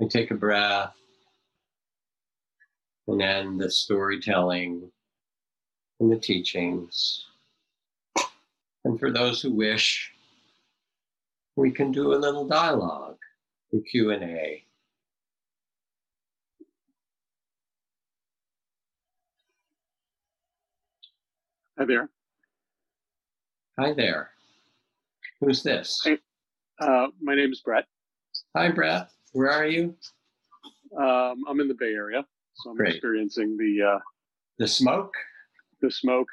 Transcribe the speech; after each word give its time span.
and 0.00 0.10
take 0.10 0.30
a 0.30 0.34
breath 0.34 0.94
and 3.06 3.20
then 3.20 3.58
the 3.58 3.70
storytelling 3.70 4.90
and 6.00 6.10
the 6.10 6.18
teachings. 6.18 7.26
And 8.84 8.98
for 8.98 9.10
those 9.10 9.40
who 9.40 9.52
wish, 9.52 10.12
we 11.56 11.70
can 11.70 11.92
do 11.92 12.12
a 12.12 12.16
little 12.16 12.46
dialogue, 12.46 13.18
a 13.72 13.78
Q&A. 13.80 14.64
Hi 21.78 21.84
there. 21.84 22.08
Hi 23.78 23.92
there. 23.92 24.30
Who's 25.40 25.62
this? 25.62 26.00
Uh, 26.80 27.08
my 27.20 27.34
name 27.34 27.50
is 27.50 27.60
Brett. 27.60 27.84
Hi, 28.56 28.70
Brett. 28.70 29.08
Where 29.34 29.50
are 29.50 29.66
you? 29.66 29.96
Um, 30.96 31.42
I'm 31.48 31.58
in 31.58 31.66
the 31.66 31.74
Bay 31.74 31.92
Area, 31.92 32.24
so 32.54 32.70
I'm 32.70 32.76
Great. 32.76 32.94
experiencing 32.94 33.56
the 33.56 33.94
uh, 33.96 33.98
The 34.58 34.68
smoke? 34.68 35.12
the 35.82 35.90
smoke. 35.90 36.28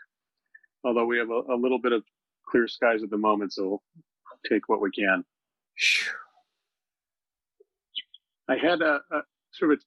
Although 0.83 1.05
we 1.05 1.17
have 1.17 1.31
a, 1.31 1.41
a 1.51 1.57
little 1.57 1.79
bit 1.79 1.93
of 1.93 2.03
clear 2.47 2.67
skies 2.67 3.01
at 3.03 3.09
the 3.09 3.17
moment, 3.17 3.53
so 3.53 3.63
we'll 3.67 3.81
take 4.47 4.69
what 4.69 4.81
we 4.81 4.91
can. 4.91 5.25
I 8.47 8.55
had 8.55 8.81
a, 8.83 8.99
a 9.11 9.21
sort 9.51 9.73
of 9.73 9.79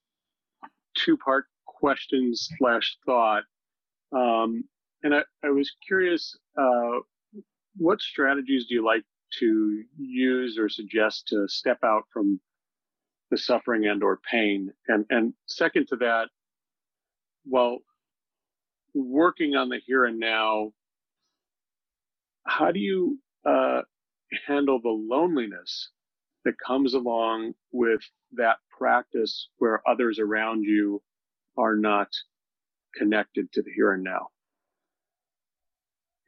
a 0.65 0.67
two-part 0.97 1.45
question 1.65 2.31
slash 2.33 2.97
thought, 3.05 3.43
um, 4.11 4.65
and 5.03 5.15
I, 5.15 5.21
I 5.43 5.49
was 5.51 5.71
curious, 5.87 6.37
uh, 6.57 6.99
what 7.77 8.01
strategies 8.01 8.65
do 8.67 8.75
you 8.75 8.85
like 8.85 9.03
to 9.39 9.83
use 9.97 10.57
or 10.59 10.67
suggest 10.67 11.27
to 11.29 11.47
step 11.47 11.77
out 11.83 12.03
from 12.11 12.39
the 13.31 13.37
suffering 13.37 13.87
and 13.87 14.03
or 14.03 14.19
pain? 14.29 14.71
And 14.87 15.05
and 15.09 15.33
second 15.47 15.87
to 15.89 15.95
that, 15.97 16.29
while 17.45 17.79
working 18.93 19.55
on 19.55 19.69
the 19.69 19.79
here 19.85 20.05
and 20.05 20.19
now, 20.19 20.71
how 22.45 22.71
do 22.71 22.79
you 22.79 23.19
uh, 23.45 23.81
handle 24.47 24.79
the 24.81 24.89
loneliness 24.89 25.89
that 26.45 26.53
comes 26.65 26.93
along 26.93 27.53
with 27.71 28.01
that 28.33 28.57
practice 28.77 29.49
where 29.57 29.81
others 29.87 30.19
around 30.19 30.63
you 30.63 31.01
are 31.57 31.75
not 31.75 32.07
connected 32.95 33.51
to 33.51 33.61
the 33.61 33.71
here 33.75 33.93
and 33.93 34.03
now. 34.03 34.27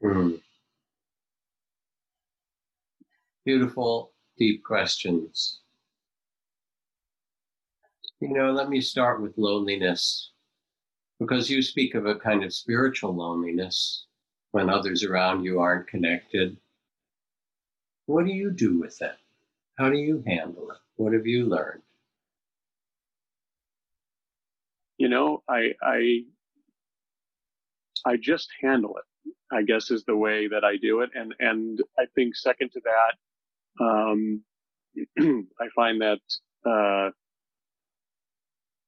Hmm. 0.02 0.32
Beautiful, 3.46 4.14
deep 4.38 4.64
questions. 4.64 5.62
You 8.20 8.30
know, 8.30 8.52
let 8.52 8.70
me 8.70 8.82
start 8.82 9.22
with 9.22 9.38
loneliness 9.38 10.32
because 11.20 11.52
you 11.52 11.62
speak 11.62 11.94
of 11.94 12.08
a 12.08 12.16
kind 12.16 12.44
of 12.44 12.54
spiritual 12.54 13.16
loneliness 13.16 14.08
when 14.52 14.70
others 14.70 15.04
around 15.04 15.44
you 15.44 15.60
aren't 15.60 15.88
connected. 15.88 16.58
What 18.08 18.26
do 18.26 18.32
you 18.32 18.50
do 18.50 18.80
with 18.80 19.00
it? 19.04 19.18
How 19.78 19.90
do 19.90 19.98
you 19.98 20.24
handle 20.26 20.72
it? 20.72 20.78
What 20.96 21.14
have 21.14 21.28
you 21.28 21.46
learned? 21.46 21.84
You 24.98 25.10
know, 25.10 25.44
I 25.48 25.74
I 25.84 26.24
I 28.04 28.18
just 28.18 28.50
handle 28.62 28.98
it. 28.98 29.34
I 29.52 29.62
guess 29.62 29.92
is 29.92 30.04
the 30.06 30.16
way 30.16 30.48
that 30.48 30.64
I 30.64 30.78
do 30.78 31.02
it, 31.02 31.12
and 31.14 31.36
and 31.40 31.84
I 32.00 32.06
think 32.16 32.36
second 32.36 32.72
to 32.72 32.82
that, 32.84 33.86
um, 33.86 34.44
I 35.62 35.68
find 35.76 36.02
that 36.02 36.20
uh, 36.66 37.12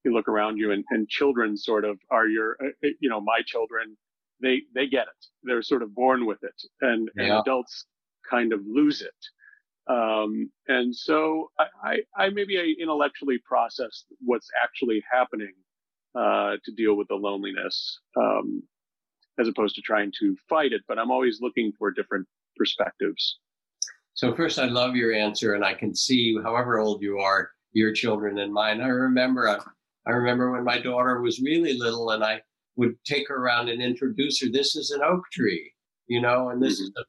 you 0.03 0.14
look 0.14 0.28
around 0.28 0.58
you, 0.58 0.72
and, 0.72 0.83
and 0.89 1.08
children 1.09 1.58
sort 1.58 1.86
of 1.86 1.99
are 2.10 2.27
your, 2.27 2.58
uh, 2.64 2.89
you 2.99 3.10
know, 3.10 3.21
my 3.21 3.42
children. 3.45 3.98
They 4.42 4.61
they 4.73 4.87
get 4.87 5.08
it. 5.08 5.26
They're 5.43 5.61
sort 5.61 5.83
of 5.83 5.93
born 5.93 6.26
with 6.26 6.43
it, 6.43 6.55
and, 6.82 7.10
and 7.15 7.32
adults 7.33 7.86
kind 8.30 8.54
of 8.54 8.61
lose 8.65 9.02
it. 9.02 9.92
Um, 9.92 10.52
and 10.67 10.95
so 10.95 11.49
I, 11.58 11.65
I, 11.83 11.98
I 12.15 12.30
maybe 12.30 12.59
I 12.59 12.76
intellectually 12.80 13.39
process 13.43 14.05
what's 14.21 14.48
actually 14.64 15.04
happening 15.11 15.54
uh, 16.15 16.58
to 16.64 16.71
deal 16.76 16.95
with 16.95 17.08
the 17.08 17.15
loneliness, 17.15 17.99
um, 18.15 18.64
as 19.39 19.48
opposed 19.48 19.76
to 19.76 19.82
trying 19.82 20.11
to 20.20 20.36
fight 20.48 20.73
it. 20.73 20.82
But 20.88 20.99
I'm 20.99 21.11
always 21.11 21.39
looking 21.42 21.73
for 21.77 21.92
different 21.92 22.27
perspectives. 22.55 23.39
So, 24.14 24.36
first, 24.36 24.59
I 24.59 24.65
love 24.65 24.95
your 24.95 25.14
answer, 25.14 25.54
and 25.54 25.64
I 25.64 25.73
can 25.73 25.95
see, 25.95 26.38
however 26.43 26.80
old 26.80 27.02
you 27.02 27.20
are, 27.20 27.52
your 27.73 27.93
children 27.93 28.39
and 28.39 28.54
mine. 28.54 28.82
I 28.82 28.88
remember, 28.88 29.59
I, 30.08 30.11
remember 30.11 30.52
when 30.52 30.64
my 30.64 30.80
daughter 30.80 31.21
was 31.21 31.39
really 31.42 31.77
little, 31.77 32.11
and 32.11 32.23
I 32.23 32.42
would 32.76 32.95
take 33.05 33.27
her 33.30 33.36
around 33.36 33.70
and 33.70 33.82
introduce 33.82 34.42
her. 34.42 34.48
This 34.52 34.76
is 34.76 34.92
an 34.92 35.02
oak 35.04 35.23
tree, 35.32 35.71
you 36.08 36.21
know, 36.21 36.49
and 36.49 36.61
this 36.61 36.80
is 36.80 36.92
a 36.98 37.04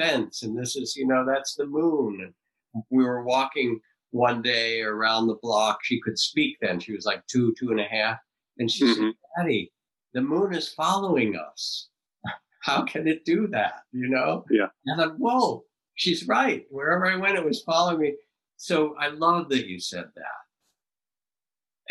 fence, 0.00 0.42
and 0.42 0.56
this 0.56 0.76
is, 0.76 0.94
you 0.96 1.06
know, 1.06 1.24
that's 1.26 1.54
the 1.54 1.66
moon. 1.66 2.20
And 2.22 2.84
we 2.90 3.04
were 3.04 3.22
walking 3.24 3.80
one 4.10 4.42
day 4.42 4.82
around 4.82 5.26
the 5.26 5.38
block. 5.42 5.78
She 5.82 6.00
could 6.00 6.18
speak 6.18 6.56
then. 6.60 6.78
She 6.78 6.92
was 6.92 7.04
like 7.06 7.26
two, 7.26 7.54
two 7.58 7.70
and 7.70 7.80
a 7.80 7.84
half, 7.84 8.18
and 8.58 8.70
she 8.70 8.86
said, 8.86 9.02
Mhm. 9.02 9.12
"Daddy, 9.36 9.72
the 10.12 10.20
moon 10.22 10.54
is 10.54 10.72
following 10.72 11.36
us. 11.36 11.88
How 12.62 12.84
can 12.84 13.08
it 13.08 13.24
do 13.24 13.46
that? 13.48 13.82
You 13.92 14.08
know?" 14.08 14.44
Yeah. 14.50 14.68
And 14.86 15.00
I 15.00 15.04
thought, 15.06 15.18
whoa, 15.18 15.64
she's 15.96 16.26
right. 16.28 16.64
Wherever 16.70 17.06
I 17.06 17.16
went, 17.16 17.36
it 17.36 17.44
was 17.44 17.62
following 17.62 18.00
me. 18.00 18.16
So 18.56 18.94
I 18.98 19.08
love 19.08 19.48
that 19.48 19.66
you 19.66 19.80
said 19.80 20.06
that. 20.14 20.43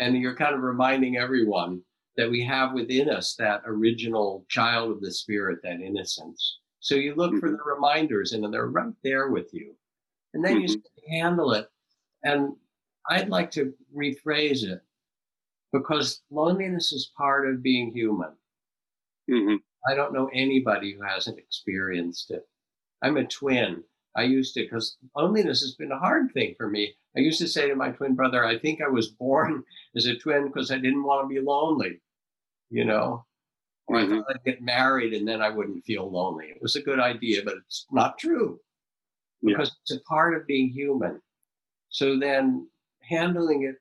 And 0.00 0.16
you're 0.16 0.36
kind 0.36 0.54
of 0.54 0.62
reminding 0.62 1.16
everyone 1.16 1.82
that 2.16 2.30
we 2.30 2.44
have 2.44 2.72
within 2.74 3.08
us 3.10 3.34
that 3.36 3.62
original 3.64 4.44
child 4.48 4.90
of 4.92 5.00
the 5.00 5.10
spirit, 5.12 5.60
that 5.62 5.80
innocence. 5.80 6.58
So 6.80 6.94
you 6.94 7.14
look 7.14 7.38
for 7.38 7.50
the 7.50 7.62
reminders 7.64 8.32
and 8.32 8.52
they're 8.52 8.66
right 8.68 8.92
there 9.02 9.28
with 9.30 9.52
you. 9.54 9.76
And 10.34 10.44
then 10.44 10.60
you 10.60 10.68
Mhm. 10.68 10.82
handle 11.08 11.52
it. 11.52 11.70
And 12.24 12.56
I'd 13.08 13.28
like 13.28 13.50
to 13.52 13.74
rephrase 13.94 14.64
it 14.64 14.82
because 15.72 16.22
loneliness 16.30 16.92
is 16.92 17.12
part 17.16 17.48
of 17.48 17.62
being 17.62 17.92
human. 17.92 18.36
hmm 19.28 19.56
I 19.88 19.94
don't 19.94 20.12
know 20.14 20.28
anybody 20.32 20.92
who 20.94 21.02
hasn't 21.02 21.38
experienced 21.38 22.30
it. 22.30 22.48
I'm 23.02 23.16
a 23.18 23.26
twin. 23.26 23.84
I 24.16 24.22
used 24.24 24.54
to, 24.54 24.62
because 24.62 24.96
loneliness 25.16 25.60
has 25.60 25.74
been 25.74 25.92
a 25.92 25.98
hard 25.98 26.32
thing 26.32 26.54
for 26.56 26.68
me. 26.70 26.96
I 27.16 27.20
used 27.20 27.38
to 27.40 27.48
say 27.48 27.68
to 27.68 27.76
my 27.76 27.90
twin 27.90 28.14
brother, 28.14 28.44
I 28.44 28.58
think 28.58 28.80
I 28.82 28.88
was 28.88 29.08
born 29.12 29.62
as 29.96 30.06
a 30.06 30.16
twin 30.16 30.46
because 30.46 30.70
I 30.70 30.78
didn't 30.78 31.04
want 31.04 31.24
to 31.28 31.34
be 31.34 31.40
lonely, 31.40 32.00
you 32.70 32.84
know? 32.84 33.24
Or 33.86 33.96
I 33.96 34.04
Mhm. 34.04 34.18
thought 34.24 34.30
I'd 34.36 34.44
get 34.44 34.62
married 34.62 35.12
and 35.12 35.26
then 35.28 35.42
I 35.42 35.50
wouldn't 35.50 35.84
feel 35.84 36.10
lonely. 36.10 36.50
It 36.50 36.62
was 36.62 36.76
a 36.76 36.82
good 36.82 36.98
idea, 37.00 37.42
but 37.44 37.56
it's 37.58 37.86
not 37.92 38.18
true 38.18 38.60
Yeah. 39.42 39.56
because 39.58 39.76
it's 39.82 39.92
a 39.92 40.00
part 40.00 40.34
of 40.34 40.46
being 40.46 40.70
human. 40.70 41.22
So 41.90 42.18
then 42.18 42.70
handling 43.00 43.62
it 43.64 43.76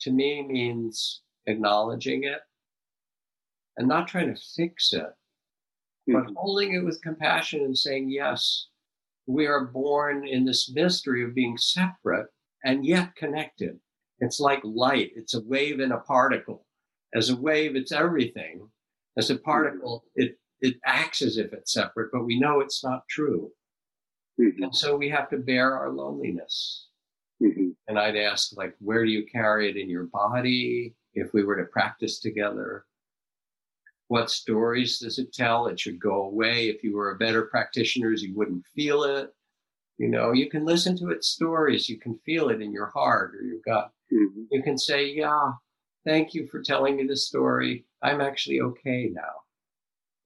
to 0.00 0.12
me 0.12 0.42
means 0.42 1.22
acknowledging 1.46 2.24
it 2.24 2.42
and 3.76 3.88
not 3.88 4.06
trying 4.06 4.32
to 4.34 4.40
fix 4.54 4.92
it 4.92 5.06
but 6.08 6.24
Mhm. 6.26 6.34
holding 6.36 6.74
it 6.74 6.80
with 6.84 7.00
compassion 7.00 7.60
and 7.60 7.78
saying, 7.78 8.10
yes, 8.10 8.68
we 9.26 9.46
are 9.46 9.66
born 9.66 10.26
in 10.26 10.44
this 10.44 10.68
mystery 10.68 11.22
of 11.24 11.32
being 11.32 11.56
separate 11.56 12.28
and 12.64 12.84
yet 12.86 13.14
connected. 13.16 13.78
It's 14.20 14.40
like 14.40 14.60
light, 14.64 15.12
it's 15.16 15.34
a 15.34 15.42
wave 15.42 15.80
and 15.80 15.92
a 15.92 15.98
particle. 15.98 16.66
As 17.14 17.30
a 17.30 17.36
wave, 17.36 17.76
it's 17.76 17.92
everything. 17.92 18.68
As 19.16 19.30
a 19.30 19.36
particle, 19.38 20.04
it, 20.14 20.38
it 20.60 20.76
acts 20.86 21.22
as 21.22 21.36
if 21.36 21.52
it's 21.52 21.72
separate, 21.72 22.10
but 22.12 22.24
we 22.24 22.38
know 22.38 22.60
it's 22.60 22.82
not 22.84 23.06
true. 23.08 23.52
Mhm. 24.40 24.62
And 24.62 24.74
so 24.76 24.96
we 24.96 25.08
have 25.10 25.28
to 25.30 25.38
bear 25.38 25.76
our 25.76 25.90
loneliness. 25.90 26.88
Mhm. 27.42 27.74
And 27.88 27.98
I'd 27.98 28.16
ask, 28.16 28.56
like, 28.56 28.74
where 28.78 29.04
do 29.04 29.10
you 29.10 29.26
carry 29.26 29.68
it 29.68 29.76
in 29.76 29.90
your 29.90 30.04
body 30.04 30.94
if 31.14 31.32
we 31.34 31.44
were 31.44 31.56
to 31.56 31.64
practice 31.64 32.20
together? 32.20 32.86
What 34.08 34.30
stories 34.30 34.98
does 34.98 35.18
it 35.18 35.32
tell? 35.32 35.66
It 35.66 35.80
should 35.80 35.98
go 35.98 36.24
away. 36.24 36.68
If 36.68 36.84
you 36.84 36.94
were 36.96 37.10
a 37.10 37.18
better 37.18 37.42
practitioner, 37.46 38.10
you 38.12 38.34
wouldn't 38.34 38.66
feel 38.68 39.02
it. 39.04 39.34
You 39.98 40.08
know, 40.08 40.32
you 40.32 40.48
can 40.50 40.64
listen 40.64 40.96
to 40.98 41.10
its 41.10 41.28
stories, 41.28 41.88
you 41.88 41.98
can 41.98 42.18
feel 42.26 42.48
it 42.50 42.60
in 42.60 42.72
your 42.72 42.86
heart 42.86 43.34
or 43.36 43.42
your 43.42 43.60
gut. 43.64 43.92
Mhm. 44.12 44.48
You 44.50 44.62
can 44.62 44.76
say, 44.78 45.06
Yeah, 45.06 45.52
thank 46.04 46.34
you 46.34 46.46
for 46.48 46.62
telling 46.62 46.96
me 46.96 47.04
this 47.06 47.26
story. 47.26 47.86
I'm 48.02 48.20
actually 48.20 48.60
okay 48.60 49.08
now. 49.12 49.44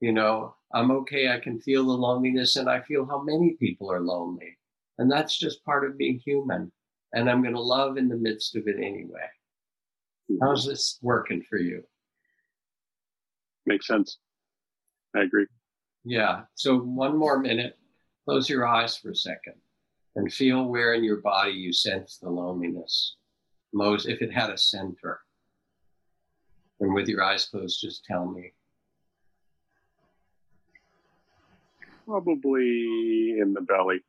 You 0.01 0.13
know, 0.13 0.57
I'm 0.73 0.91
okay. 0.91 1.29
I 1.31 1.41
can 1.41 1.61
feel 1.61 1.85
the 1.85 1.93
loneliness 1.93 2.57
and 2.57 2.69
I 2.69 2.81
feel 2.83 3.07
how 3.07 3.23
many 3.23 3.55
people 3.55 3.91
are 3.93 4.01
lonely. 4.01 4.59
And 4.99 5.11
that's 5.11 5.39
just 5.39 5.65
part 5.65 5.85
of 5.85 5.99
being 5.99 6.19
human. 6.19 6.73
And 7.13 7.31
I'm 7.31 7.43
going 7.43 7.55
to 7.55 7.61
love 7.61 7.97
in 7.99 8.09
the 8.09 8.17
midst 8.17 8.57
of 8.57 8.69
it 8.69 8.77
anyway. 8.79 9.29
How's 10.41 10.65
this 10.65 10.99
working 11.03 11.43
for 11.43 11.59
you? 11.59 11.85
Makes 13.67 13.87
sense. 13.87 14.19
I 15.15 15.23
agree. 15.23 15.47
Yeah. 16.05 16.45
So 16.55 16.79
one 16.79 17.17
more 17.17 17.39
minute. 17.39 17.79
Close 18.27 18.49
your 18.49 18.67
eyes 18.67 18.97
for 18.97 19.11
a 19.11 19.15
second 19.15 19.55
and 20.17 20.33
feel 20.33 20.65
where 20.65 20.95
in 20.95 21.05
your 21.05 21.21
body 21.21 21.53
you 21.53 21.73
sense 21.73 22.19
the 22.19 22.29
loneliness. 22.29 23.15
most, 23.73 24.09
if 24.09 24.21
it 24.21 24.33
had 24.33 24.51
a 24.51 24.59
center. 24.59 25.21
And 26.81 26.93
with 26.93 27.09
your 27.09 27.23
eyes 27.23 27.47
closed, 27.47 27.81
just 27.81 28.05
tell 28.05 28.27
me. 28.27 28.53
Probably 32.05 33.39
in 33.41 33.53
the 33.55 33.61
belly, 33.61 34.01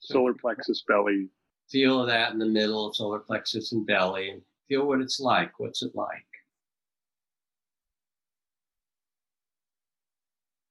solar 0.00 0.34
plexus 0.34 0.84
belly. 0.86 1.28
Feel 1.68 2.06
that 2.06 2.32
in 2.32 2.38
the 2.38 2.46
middle 2.46 2.86
of 2.86 2.94
solar 2.94 3.18
plexus 3.18 3.72
and 3.72 3.86
belly 3.86 4.40
feel 4.68 4.86
what 4.86 5.00
it's 5.00 5.20
like. 5.20 5.58
What's 5.58 5.82
it 5.82 5.94
like? 5.94 6.26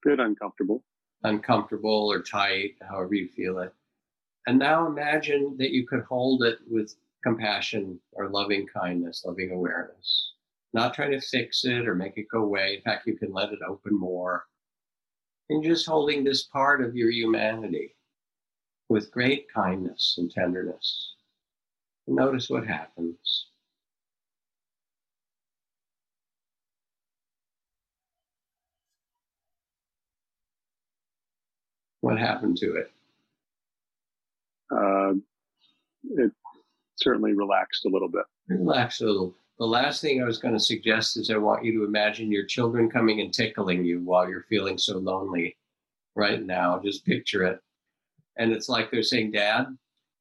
Bit 0.02 0.20
uncomfortable. 0.20 0.82
Uncomfortable 1.26 2.10
or 2.10 2.22
tight, 2.22 2.76
however 2.88 3.14
you 3.14 3.28
feel 3.28 3.58
it. 3.58 3.72
And 4.46 4.60
now 4.60 4.86
imagine 4.86 5.56
that 5.58 5.72
you 5.72 5.84
could 5.84 6.04
hold 6.04 6.44
it 6.44 6.58
with 6.68 6.94
compassion 7.24 7.98
or 8.12 8.28
loving 8.28 8.64
kindness, 8.68 9.24
loving 9.26 9.50
awareness. 9.50 10.34
Not 10.72 10.94
trying 10.94 11.10
to 11.10 11.20
fix 11.20 11.64
it 11.64 11.88
or 11.88 11.96
make 11.96 12.16
it 12.16 12.28
go 12.30 12.44
away. 12.44 12.76
In 12.76 12.82
fact, 12.82 13.08
you 13.08 13.16
can 13.16 13.32
let 13.32 13.52
it 13.52 13.58
open 13.66 13.98
more. 13.98 14.46
And 15.50 15.64
just 15.64 15.86
holding 15.86 16.22
this 16.22 16.44
part 16.44 16.80
of 16.80 16.94
your 16.94 17.10
humanity 17.10 17.96
with 18.88 19.10
great 19.10 19.52
kindness 19.52 20.14
and 20.18 20.30
tenderness. 20.30 21.14
Notice 22.06 22.48
what 22.48 22.68
happens. 22.68 23.48
What 32.06 32.20
happened 32.20 32.56
to 32.58 32.76
it? 32.76 32.92
Uh, 34.70 35.14
it 36.22 36.30
certainly 36.94 37.32
relaxed 37.32 37.84
a 37.84 37.88
little 37.88 38.08
bit. 38.08 38.22
Relax 38.46 39.00
a 39.00 39.06
little. 39.06 39.34
The 39.58 39.66
last 39.66 40.02
thing 40.02 40.22
I 40.22 40.24
was 40.24 40.38
going 40.38 40.54
to 40.54 40.60
suggest 40.60 41.16
is 41.16 41.30
I 41.30 41.36
want 41.36 41.64
you 41.64 41.72
to 41.72 41.84
imagine 41.84 42.30
your 42.30 42.44
children 42.44 42.88
coming 42.88 43.20
and 43.22 43.34
tickling 43.34 43.84
you 43.84 44.02
while 44.02 44.28
you're 44.28 44.46
feeling 44.48 44.78
so 44.78 44.98
lonely 44.98 45.56
right 46.14 46.40
now. 46.40 46.78
Just 46.78 47.04
picture 47.04 47.42
it. 47.42 47.58
And 48.36 48.52
it's 48.52 48.68
like 48.68 48.92
they're 48.92 49.02
saying, 49.02 49.32
Dad, 49.32 49.66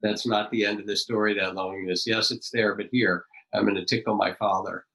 that's 0.02 0.26
not 0.26 0.50
the 0.50 0.66
end 0.66 0.80
of 0.80 0.88
the 0.88 0.96
story, 0.96 1.36
that 1.36 1.54
loneliness. 1.54 2.08
Yes, 2.08 2.32
it's 2.32 2.50
there, 2.50 2.74
but 2.74 2.88
here, 2.92 3.26
I'm 3.54 3.62
going 3.62 3.76
to 3.76 3.86
tickle 3.86 4.16
my 4.16 4.34
father. 4.34 4.86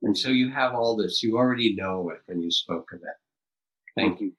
And 0.00 0.16
so 0.16 0.30
you 0.30 0.50
have 0.50 0.72
all 0.74 0.96
this. 0.96 1.22
You 1.22 1.36
already 1.36 1.74
know 1.74 2.08
it 2.08 2.22
when 2.24 2.40
you 2.40 2.50
spoke 2.50 2.90
of 2.94 3.00
it. 3.02 4.00
Thank 4.00 4.22
you. 4.22 4.32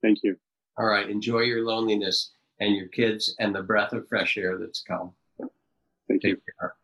Thank 0.00 0.20
you. 0.22 0.36
All 0.78 0.86
right. 0.86 1.08
Enjoy 1.08 1.40
your 1.40 1.64
loneliness 1.64 2.32
and 2.60 2.74
your 2.74 2.88
kids 2.88 3.34
and 3.38 3.54
the 3.54 3.62
breath 3.62 3.92
of 3.92 4.08
fresh 4.08 4.36
air 4.36 4.58
that's 4.58 4.82
come. 4.82 5.12
Thank 6.08 6.22
Take 6.22 6.32
you. 6.32 6.40
care. 6.60 6.74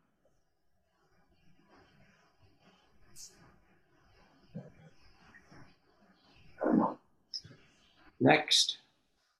Next, 8.20 8.78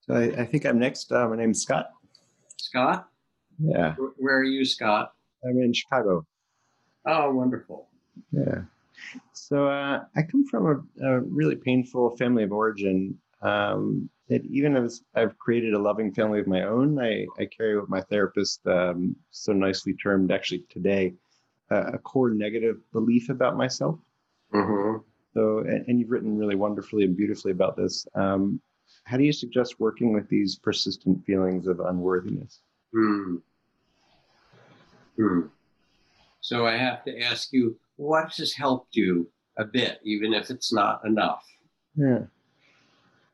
So 0.06 0.14
I, 0.14 0.42
I 0.42 0.46
think 0.46 0.64
I'm 0.64 0.78
next. 0.78 1.12
Uh, 1.12 1.28
my 1.28 1.36
name's 1.36 1.62
Scott. 1.62 1.90
Scott. 2.56 3.08
Yeah, 3.58 3.94
Wh- 3.96 4.18
Where 4.18 4.38
are 4.38 4.44
you, 4.44 4.64
Scott? 4.64 5.12
I'm 5.44 5.58
in 5.60 5.72
Chicago. 5.74 6.24
Oh, 7.06 7.30
wonderful. 7.32 7.88
Yeah. 8.32 8.62
So 9.34 9.66
uh, 9.68 10.04
I 10.16 10.22
come 10.22 10.46
from 10.46 10.86
a, 11.02 11.06
a 11.06 11.20
really 11.20 11.56
painful 11.56 12.16
family 12.16 12.42
of 12.44 12.52
origin. 12.52 13.18
Um, 13.42 14.10
that 14.28 14.44
even 14.44 14.76
as 14.76 15.02
I've 15.14 15.36
created 15.38 15.74
a 15.74 15.78
loving 15.78 16.12
family 16.12 16.40
of 16.40 16.46
my 16.46 16.62
own, 16.62 16.98
I, 17.00 17.26
I 17.38 17.46
carry 17.46 17.78
what 17.78 17.88
my 17.88 18.00
therapist 18.02 18.60
um, 18.66 19.16
so 19.30 19.52
nicely 19.52 19.94
termed 19.94 20.30
actually 20.30 20.64
today 20.68 21.14
uh, 21.70 21.92
a 21.92 21.98
core 21.98 22.30
negative 22.30 22.78
belief 22.92 23.28
about 23.28 23.56
myself. 23.56 23.98
hmm 24.52 24.96
So, 25.34 25.58
and, 25.58 25.84
and 25.88 26.00
you've 26.00 26.10
written 26.10 26.36
really 26.38 26.56
wonderfully 26.56 27.04
and 27.04 27.16
beautifully 27.16 27.52
about 27.52 27.76
this. 27.76 28.06
Um, 28.14 28.60
how 29.04 29.16
do 29.16 29.24
you 29.24 29.32
suggest 29.32 29.80
working 29.80 30.12
with 30.12 30.28
these 30.28 30.56
persistent 30.56 31.24
feelings 31.24 31.66
of 31.66 31.80
unworthiness? 31.80 32.60
Hmm. 32.92 33.36
Hmm. 35.16 35.40
So 36.40 36.66
I 36.66 36.76
have 36.76 37.04
to 37.04 37.20
ask 37.20 37.52
you, 37.52 37.78
what 37.96 38.32
has 38.36 38.52
helped 38.52 38.96
you 38.96 39.30
a 39.58 39.64
bit, 39.64 40.00
even 40.04 40.32
if 40.32 40.50
it's 40.50 40.72
not 40.72 41.04
enough? 41.04 41.44
Yeah. 41.94 42.20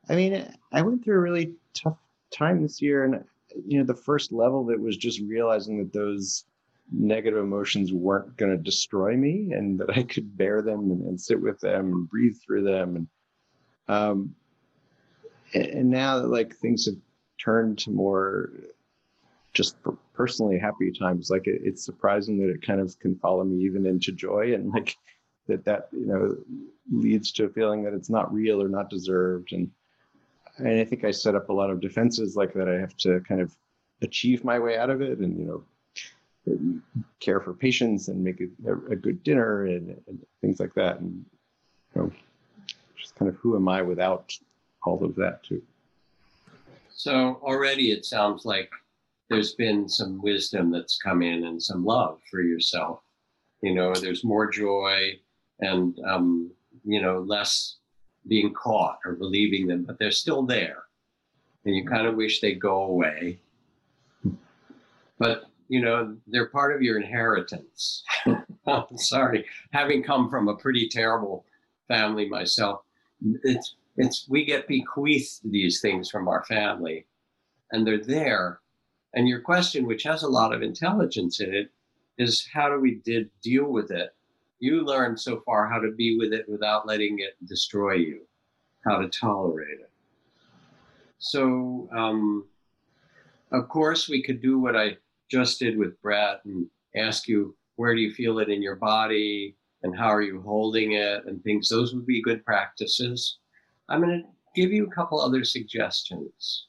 I 0.09 0.15
mean, 0.15 0.53
I 0.71 0.81
went 0.81 1.03
through 1.03 1.17
a 1.17 1.21
really 1.21 1.53
tough 1.73 1.97
time 2.31 2.61
this 2.61 2.81
year, 2.81 3.03
and 3.03 3.23
you 3.65 3.79
know, 3.79 3.85
the 3.85 3.95
first 3.95 4.31
level 4.31 4.61
of 4.61 4.69
it 4.69 4.79
was 4.79 4.97
just 4.97 5.21
realizing 5.21 5.77
that 5.79 5.93
those 5.93 6.45
negative 6.91 7.39
emotions 7.39 7.91
weren't 7.91 8.37
going 8.37 8.51
to 8.51 8.63
destroy 8.63 9.15
me, 9.17 9.51
and 9.51 9.79
that 9.79 9.89
I 9.97 10.03
could 10.03 10.37
bear 10.37 10.61
them 10.61 10.91
and, 10.91 11.01
and 11.07 11.19
sit 11.19 11.41
with 11.41 11.59
them 11.59 11.87
and 11.87 12.09
breathe 12.09 12.37
through 12.45 12.63
them, 12.63 12.95
and 12.95 13.07
um, 13.89 14.35
and, 15.53 15.89
now 15.89 16.19
that 16.19 16.27
like 16.27 16.55
things 16.55 16.85
have 16.85 16.95
turned 17.39 17.77
to 17.79 17.91
more 17.91 18.51
just 19.53 19.77
personally 20.13 20.59
happy 20.59 20.91
times, 20.91 21.29
like 21.29 21.47
it, 21.47 21.61
it's 21.63 21.83
surprising 21.83 22.37
that 22.39 22.49
it 22.49 22.65
kind 22.65 22.79
of 22.79 22.97
can 22.99 23.15
follow 23.15 23.43
me 23.43 23.63
even 23.65 23.85
into 23.85 24.11
joy, 24.11 24.53
and 24.53 24.71
like 24.71 24.95
that 25.47 25.65
that 25.65 25.89
you 25.91 26.05
know 26.05 26.35
leads 26.91 27.31
to 27.33 27.45
a 27.45 27.49
feeling 27.49 27.83
that 27.83 27.93
it's 27.93 28.09
not 28.09 28.33
real 28.33 28.61
or 28.61 28.69
not 28.69 28.89
deserved. 28.89 29.51
And 29.51 29.69
and 30.57 30.79
I 30.79 30.85
think 30.85 31.03
I 31.03 31.11
set 31.11 31.35
up 31.35 31.49
a 31.49 31.53
lot 31.53 31.69
of 31.69 31.81
defenses 31.81 32.35
like 32.35 32.53
that. 32.53 32.67
I 32.67 32.79
have 32.79 32.95
to 32.97 33.19
kind 33.21 33.41
of 33.41 33.55
achieve 34.01 34.43
my 34.43 34.59
way 34.59 34.77
out 34.77 34.89
of 34.89 35.01
it, 35.01 35.19
and 35.19 35.37
you 35.37 35.45
know, 35.45 35.63
care 37.19 37.39
for 37.39 37.53
patients 37.53 38.07
and 38.07 38.23
make 38.23 38.41
a, 38.41 38.71
a 38.91 38.95
good 38.95 39.23
dinner 39.23 39.65
and, 39.65 39.89
and, 40.07 40.25
things 40.41 40.59
like 40.59 40.73
that. 40.75 40.99
And 40.99 41.25
you 41.95 42.01
know, 42.01 42.11
just 42.95 43.15
kind 43.15 43.29
of 43.29 43.35
who 43.35 43.55
am 43.55 43.67
I 43.67 43.81
without 43.81 44.33
all 44.83 45.03
of 45.03 45.15
that 45.15 45.43
too? 45.43 45.61
So 46.89 47.39
already 47.43 47.91
it 47.91 48.05
sounds 48.05 48.45
like 48.45 48.71
there's 49.29 49.53
been 49.53 49.89
some 49.89 50.21
wisdom 50.21 50.71
that's 50.71 50.97
come 50.97 51.21
in 51.21 51.45
and 51.45 51.61
some 51.61 51.83
love 51.83 52.19
for 52.29 52.41
yourself. 52.41 53.01
You 53.61 53.73
know, 53.75 53.93
there's 53.93 54.23
more 54.23 54.49
joy 54.49 55.19
and 55.59 55.97
um, 56.07 56.51
you 56.85 57.01
know 57.01 57.19
less 57.19 57.77
being 58.27 58.53
caught 58.53 58.99
or 59.05 59.13
believing 59.13 59.67
them, 59.67 59.83
but 59.83 59.97
they're 59.99 60.11
still 60.11 60.43
there. 60.43 60.83
And 61.65 61.75
you 61.75 61.85
kind 61.85 62.07
of 62.07 62.15
wish 62.15 62.39
they'd 62.39 62.59
go 62.59 62.83
away. 62.83 63.39
But, 65.19 65.43
you 65.67 65.81
know, 65.81 66.15
they're 66.27 66.49
part 66.49 66.75
of 66.75 66.81
your 66.81 66.99
inheritance. 66.99 68.03
I'm 68.67 68.97
sorry. 68.97 69.45
Having 69.71 70.03
come 70.03 70.29
from 70.29 70.47
a 70.47 70.55
pretty 70.55 70.87
terrible 70.89 71.45
family 71.87 72.29
myself, 72.29 72.81
it's, 73.43 73.75
it's, 73.97 74.27
we 74.29 74.45
get 74.45 74.67
bequeathed 74.67 75.39
these 75.43 75.81
things 75.81 76.09
from 76.09 76.27
our 76.27 76.43
family 76.45 77.05
and 77.71 77.85
they're 77.85 78.03
there. 78.03 78.59
And 79.13 79.27
your 79.27 79.41
question, 79.41 79.85
which 79.85 80.03
has 80.03 80.23
a 80.23 80.29
lot 80.29 80.53
of 80.53 80.61
intelligence 80.61 81.39
in 81.39 81.53
it, 81.53 81.71
is 82.17 82.47
how 82.51 82.69
do 82.69 82.79
we 82.79 82.95
did 83.03 83.29
deal 83.41 83.65
with 83.65 83.91
it 83.91 84.15
you 84.59 84.83
learned 84.83 85.19
so 85.19 85.41
far 85.45 85.67
how 85.67 85.79
to 85.79 85.91
be 85.91 86.17
with 86.17 86.33
it 86.33 86.47
without 86.47 86.87
letting 86.87 87.19
it 87.19 87.35
destroy 87.47 87.93
you, 87.93 88.21
how 88.85 88.97
to 88.97 89.09
tolerate 89.09 89.79
it. 89.79 89.91
So, 91.19 91.89
um, 91.95 92.45
of 93.51 93.67
course, 93.69 94.09
we 94.09 94.21
could 94.21 94.41
do 94.41 94.59
what 94.59 94.75
I 94.75 94.97
just 95.29 95.59
did 95.59 95.77
with 95.77 96.01
Brett 96.01 96.41
and 96.45 96.67
ask 96.95 97.27
you, 97.27 97.55
where 97.75 97.93
do 97.95 98.01
you 98.01 98.13
feel 98.13 98.39
it 98.39 98.49
in 98.49 98.61
your 98.61 98.75
body 98.75 99.55
and 99.83 99.97
how 99.97 100.07
are 100.07 100.21
you 100.21 100.41
holding 100.41 100.93
it 100.93 101.25
and 101.25 101.43
things. 101.43 101.69
Those 101.69 101.93
would 101.93 102.05
be 102.05 102.21
good 102.21 102.43
practices. 102.43 103.37
I'm 103.89 104.01
going 104.01 104.23
to 104.23 104.27
give 104.59 104.71
you 104.71 104.85
a 104.85 104.91
couple 104.91 105.21
other 105.21 105.43
suggestions. 105.43 106.67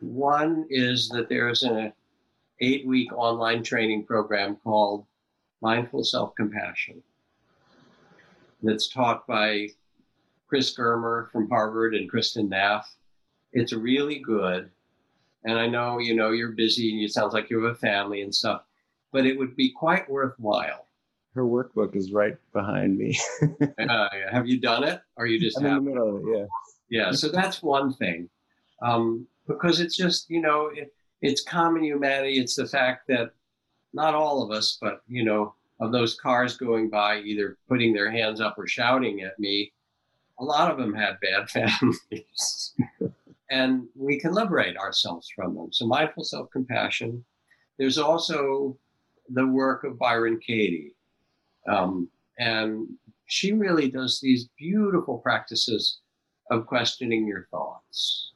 One 0.00 0.66
is 0.70 1.08
that 1.10 1.28
there's 1.28 1.62
an 1.64 1.92
eight 2.60 2.86
week 2.86 3.12
online 3.12 3.62
training 3.62 4.04
program 4.04 4.56
called 4.62 5.04
Mindful 5.60 6.04
Self 6.04 6.34
Compassion. 6.34 7.02
That's 8.62 8.88
taught 8.88 9.26
by 9.26 9.68
Chris 10.48 10.76
Germer 10.76 11.30
from 11.30 11.48
Harvard 11.48 11.94
and 11.94 12.10
Kristin 12.10 12.48
Neff. 12.48 12.92
It's 13.52 13.72
really 13.72 14.18
good. 14.18 14.70
And 15.44 15.58
I 15.58 15.66
know, 15.66 15.98
you 15.98 16.14
know, 16.14 16.32
you're 16.32 16.52
busy 16.52 16.92
and 16.92 17.00
it 17.02 17.12
sounds 17.12 17.32
like 17.32 17.48
you 17.48 17.62
have 17.62 17.72
a 17.72 17.78
family 17.78 18.22
and 18.22 18.34
stuff, 18.34 18.62
but 19.12 19.24
it 19.24 19.38
would 19.38 19.56
be 19.56 19.70
quite 19.70 20.10
worthwhile. 20.10 20.86
Her 21.34 21.44
workbook 21.44 21.96
is 21.96 22.12
right 22.12 22.36
behind 22.52 22.98
me. 22.98 23.18
uh, 23.88 24.08
have 24.30 24.46
you 24.46 24.60
done 24.60 24.84
it 24.84 25.00
or 25.16 25.26
you 25.26 25.40
just 25.40 25.58
I'm 25.58 25.64
have 25.64 25.78
in 25.78 25.84
the 25.84 25.90
middle 25.90 26.16
of 26.16 26.22
it, 26.22 26.38
yeah. 26.38 26.46
Yeah, 26.90 27.12
so 27.12 27.28
that's 27.28 27.62
one 27.62 27.94
thing. 27.94 28.28
Um, 28.82 29.26
because 29.46 29.80
it's 29.80 29.96
just, 29.96 30.28
you 30.28 30.40
know, 30.40 30.70
it, 30.74 30.92
it's 31.22 31.42
common 31.42 31.84
humanity. 31.84 32.40
It's 32.40 32.56
the 32.56 32.66
fact 32.66 33.06
that 33.08 33.32
not 33.92 34.14
all 34.14 34.42
of 34.42 34.50
us, 34.50 34.78
but 34.80 35.02
you 35.08 35.24
know, 35.24 35.54
of 35.80 35.92
those 35.92 36.14
cars 36.14 36.56
going 36.56 36.90
by, 36.90 37.18
either 37.20 37.56
putting 37.68 37.92
their 37.92 38.10
hands 38.10 38.40
up 38.40 38.58
or 38.58 38.66
shouting 38.66 39.22
at 39.22 39.38
me, 39.38 39.72
a 40.38 40.44
lot 40.44 40.70
of 40.70 40.78
them 40.78 40.94
had 40.94 41.18
bad 41.20 41.50
families. 41.50 42.74
and 43.50 43.86
we 43.94 44.18
can 44.18 44.32
liberate 44.32 44.76
ourselves 44.76 45.28
from 45.34 45.54
them. 45.54 45.72
So, 45.72 45.86
mindful 45.86 46.24
self 46.24 46.50
compassion. 46.50 47.24
There's 47.78 47.98
also 47.98 48.76
the 49.30 49.46
work 49.46 49.84
of 49.84 49.98
Byron 49.98 50.38
Katie. 50.44 50.94
Um, 51.68 52.08
and 52.38 52.88
she 53.26 53.52
really 53.52 53.90
does 53.90 54.20
these 54.20 54.48
beautiful 54.58 55.18
practices 55.18 56.00
of 56.50 56.66
questioning 56.66 57.26
your 57.26 57.46
thoughts 57.50 58.32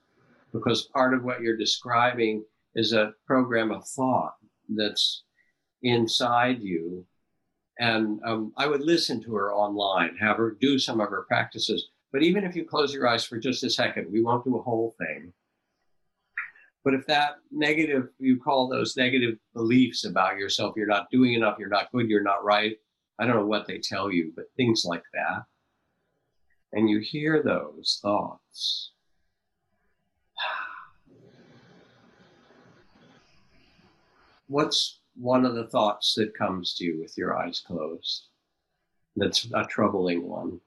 because 0.52 0.82
part 0.82 1.12
of 1.14 1.24
what 1.24 1.40
you're 1.40 1.56
describing 1.56 2.44
is 2.76 2.92
a 2.92 3.12
program 3.26 3.72
of 3.72 3.86
thought 3.88 4.36
that's 4.68 5.24
inside 5.84 6.60
you. 6.60 7.06
And 7.78 8.20
um, 8.24 8.52
I 8.56 8.66
would 8.66 8.82
listen 8.82 9.22
to 9.22 9.34
her 9.34 9.52
online, 9.52 10.16
have 10.16 10.36
her 10.36 10.56
do 10.60 10.78
some 10.78 11.00
of 11.00 11.10
her 11.10 11.22
practices. 11.22 11.88
But 12.12 12.22
even 12.22 12.44
if 12.44 12.54
you 12.54 12.64
close 12.64 12.94
your 12.94 13.08
eyes 13.08 13.24
for 13.24 13.38
just 13.38 13.64
a 13.64 13.70
second, 13.70 14.10
we 14.10 14.22
won't 14.22 14.44
do 14.44 14.56
a 14.56 14.62
whole 14.62 14.94
thing. 14.98 15.32
But 16.84 16.94
if 16.94 17.06
that 17.06 17.36
negative, 17.50 18.10
you 18.18 18.38
call 18.38 18.68
those 18.68 18.96
negative 18.96 19.38
beliefs 19.54 20.04
about 20.04 20.36
yourself, 20.36 20.74
you're 20.76 20.86
not 20.86 21.10
doing 21.10 21.32
enough, 21.32 21.56
you're 21.58 21.68
not 21.68 21.90
good, 21.92 22.08
you're 22.08 22.22
not 22.22 22.44
right. 22.44 22.76
I 23.18 23.26
don't 23.26 23.36
know 23.36 23.46
what 23.46 23.66
they 23.66 23.78
tell 23.78 24.12
you, 24.12 24.32
but 24.36 24.44
things 24.56 24.84
like 24.84 25.02
that. 25.14 25.44
And 26.72 26.90
you 26.90 27.00
hear 27.00 27.42
those 27.42 27.98
thoughts. 28.02 28.90
What's 34.46 35.00
one 35.16 35.44
of 35.44 35.54
the 35.54 35.68
thoughts 35.68 36.14
that 36.14 36.36
comes 36.36 36.74
to 36.74 36.84
you 36.84 37.00
with 37.00 37.16
your 37.16 37.36
eyes 37.36 37.62
closed? 37.66 38.26
That's 39.16 39.46
a 39.54 39.64
troubling 39.64 40.28
one. 40.28 40.60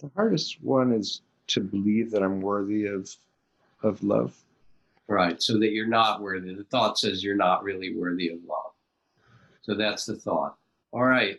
The 0.00 0.10
hardest 0.14 0.62
one 0.62 0.92
is 0.92 1.22
to 1.48 1.60
believe 1.60 2.10
that 2.10 2.22
I'm 2.22 2.40
worthy 2.40 2.86
of 2.86 3.14
of 3.82 4.02
love. 4.02 4.34
Right. 5.06 5.40
So 5.42 5.58
that 5.58 5.72
you're 5.72 5.86
not 5.86 6.22
worthy. 6.22 6.54
The 6.54 6.64
thought 6.64 6.98
says 6.98 7.22
you're 7.22 7.36
not 7.36 7.62
really 7.62 7.94
worthy 7.94 8.30
of 8.30 8.38
love. 8.46 8.72
So 9.62 9.74
that's 9.74 10.06
the 10.06 10.16
thought. 10.16 10.56
All 10.92 11.04
right. 11.04 11.38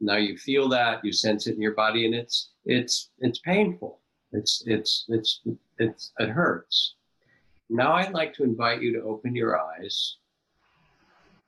Now 0.00 0.16
you 0.16 0.36
feel 0.36 0.68
that, 0.68 1.04
you 1.04 1.12
sense 1.12 1.46
it 1.46 1.54
in 1.54 1.62
your 1.62 1.74
body, 1.74 2.04
and 2.04 2.14
it's 2.14 2.50
it's 2.66 3.10
it's 3.18 3.38
painful. 3.38 4.00
It's 4.32 4.62
it's 4.66 5.06
it's 5.08 5.40
it's 5.78 6.12
it 6.18 6.28
hurts. 6.28 6.94
Now 7.70 7.94
I'd 7.94 8.12
like 8.12 8.34
to 8.34 8.44
invite 8.44 8.82
you 8.82 8.92
to 8.92 9.02
open 9.02 9.34
your 9.34 9.58
eyes 9.58 10.16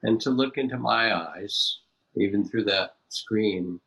and 0.03 0.21
to 0.21 0.31
look 0.31 0.59
into 0.59 0.79
my 0.79 1.15
eyes, 1.15 1.81
even 2.17 2.45
through 2.45 2.65
that 2.65 2.97
screen. 3.09 3.81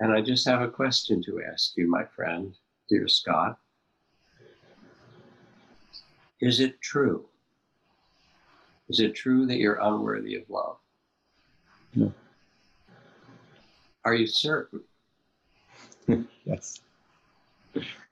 And 0.00 0.12
I 0.12 0.20
just 0.20 0.46
have 0.46 0.62
a 0.62 0.68
question 0.68 1.22
to 1.24 1.42
ask 1.42 1.76
you, 1.76 1.88
my 1.88 2.04
friend, 2.04 2.54
dear 2.88 3.08
Scott. 3.08 3.58
Is 6.40 6.60
it 6.60 6.80
true? 6.80 7.26
Is 8.88 9.00
it 9.00 9.14
true 9.14 9.46
that 9.46 9.58
you're 9.58 9.78
unworthy 9.80 10.34
of 10.34 10.42
love? 10.50 10.76
No. 11.94 12.12
Are 14.04 14.14
you 14.14 14.26
certain? 14.26 14.80
yes. 16.44 16.80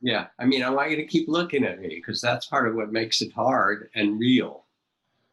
Yeah. 0.00 0.28
I 0.38 0.44
mean, 0.44 0.62
I 0.62 0.70
want 0.70 0.90
you 0.90 0.96
to 0.96 1.06
keep 1.06 1.28
looking 1.28 1.64
at 1.64 1.80
me 1.80 1.88
because 1.88 2.20
that's 2.20 2.46
part 2.46 2.68
of 2.68 2.74
what 2.74 2.92
makes 2.92 3.20
it 3.20 3.32
hard 3.32 3.90
and 3.94 4.18
real. 4.18 4.64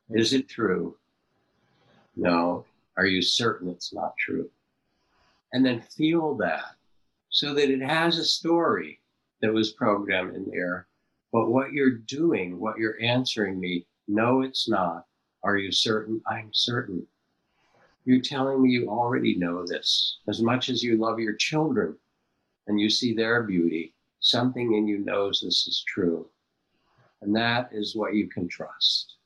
Is 0.10 0.34
it 0.34 0.50
true? 0.50 0.98
No. 2.18 2.66
Are 2.98 3.06
you 3.06 3.22
certain 3.22 3.70
it's 3.70 3.94
not 3.94 4.18
true? 4.18 4.50
And 5.54 5.64
then 5.64 5.82
feel 5.82 6.36
that 6.38 6.76
so 7.30 7.54
that 7.54 7.70
it 7.70 7.82
has 7.82 8.18
a 8.18 8.26
story 8.26 9.00
that 9.42 9.54
was 9.54 9.74
programmed 9.74 10.36
in 10.36 10.50
there. 10.50 10.88
But 11.32 11.50
what 11.50 11.74
you're 11.74 11.92
doing, 11.92 12.60
what 12.60 12.78
you're 12.80 13.00
answering 13.00 13.60
me, 13.60 13.86
no, 14.08 14.42
it's 14.42 14.68
not. 14.68 15.06
Are 15.44 15.58
you 15.58 15.72
certain? 15.72 16.20
I'm 16.26 16.50
certain. 16.52 17.06
You're 18.06 18.22
telling 18.22 18.64
me 18.64 18.72
you 18.72 18.90
already 18.90 19.36
know 19.36 19.66
this. 19.68 20.18
As 20.28 20.42
much 20.42 20.70
as 20.70 20.82
you 20.82 20.98
love 20.98 21.20
your 21.20 21.36
children 21.36 21.96
and 22.66 22.80
you 22.80 22.90
see 22.90 23.14
their 23.14 23.44
beauty, 23.44 23.94
something 24.22 24.74
in 24.74 24.88
you 24.88 25.00
knows 25.00 25.42
this 25.42 25.68
is 25.68 25.84
true. 25.88 26.28
And 27.22 27.36
that 27.36 27.70
is 27.72 27.96
what 27.96 28.16
you 28.16 28.28
can 28.28 28.48
trust 28.48 29.17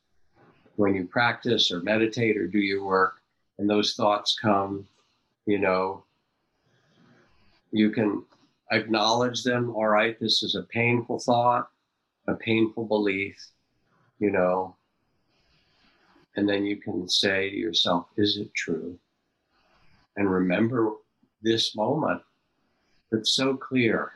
when 0.75 0.96
you 0.96 1.06
practice 1.06 1.72
or 1.72 1.82
meditate 1.82 2.38
or 2.38 2.48
do 2.48 2.60
your 2.60 2.84
work 2.84 3.22
and 3.58 3.70
those 3.70 3.94
thoughts 3.94 4.38
come, 4.40 4.88
you 5.46 5.60
know, 5.60 6.04
you 7.72 7.90
can 7.92 8.24
acknowledge 8.72 9.44
them. 9.44 9.75
All 9.75 9.88
right, 9.88 10.20
this 10.20 10.44
is 10.44 10.56
a 10.56 10.63
painful 10.63 11.20
thought, 11.20 11.70
a 12.28 12.36
painful 12.36 12.86
belief, 12.86 13.38
you 14.20 14.32
know, 14.32 14.75
and 16.36 16.48
then 16.48 16.66
you 16.66 16.78
can 16.78 17.08
say 17.08 17.50
to 17.50 17.56
yourself, 17.56 18.08
is 18.18 18.38
it 18.38 18.54
true? 18.54 18.98
And 20.16 20.32
remember 20.32 20.94
this 21.42 21.75
moment 21.75 22.22
that's 23.12 23.34
so 23.34 23.56
clear. 23.56 24.12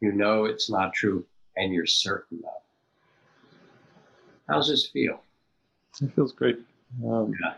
You 0.00 0.12
know 0.12 0.44
it's 0.44 0.70
not 0.70 0.92
true 0.92 1.24
and 1.56 1.72
you're 1.72 1.86
certain 1.86 2.38
of 2.38 2.44
it. 2.44 3.58
How's 4.48 4.68
this 4.68 4.86
feel? 4.88 5.22
It 6.02 6.12
feels 6.14 6.32
great. 6.32 6.58
Um, 7.04 7.32
Yeah. 7.42 7.54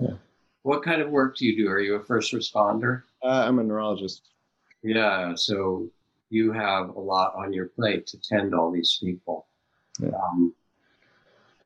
Yeah. 0.00 0.14
What 0.62 0.82
kind 0.82 1.00
of 1.00 1.10
work 1.10 1.36
do 1.36 1.46
you 1.46 1.56
do? 1.56 1.68
Are 1.70 1.80
you 1.80 1.94
a 1.94 2.04
first 2.04 2.32
responder? 2.32 3.02
uh, 3.22 3.44
I'm 3.46 3.58
a 3.58 3.64
neurologist. 3.64 4.28
Yeah, 4.82 5.34
so 5.34 5.88
you 6.30 6.52
have 6.52 6.90
a 6.90 7.00
lot 7.00 7.34
on 7.34 7.52
your 7.52 7.66
plate 7.66 8.06
to 8.08 8.18
tend 8.20 8.54
all 8.54 8.70
these 8.70 8.98
people. 9.02 9.46
Yeah. 9.98 10.10
Um, 10.10 10.54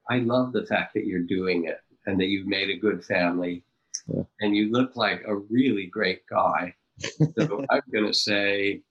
I 0.09 0.19
love 0.19 0.53
the 0.53 0.65
fact 0.67 0.95
that 0.95 1.05
you're 1.07 1.21
doing 1.21 1.67
it 1.67 1.81
and 2.07 2.19
that 2.21 2.27
you've 2.27 2.47
made 2.47 2.71
a 2.71 2.77
good 2.77 3.05
family. 3.05 3.65
Yeah. 4.07 4.23
And 4.41 4.57
you 4.57 4.71
look 4.71 4.97
like 4.97 5.23
a 5.27 5.37
really 5.37 5.87
great 5.87 6.27
guy. 6.27 6.75
So 7.39 7.65
I'm 7.71 7.83
going 7.93 8.07
to 8.07 8.15
say, 8.15 8.83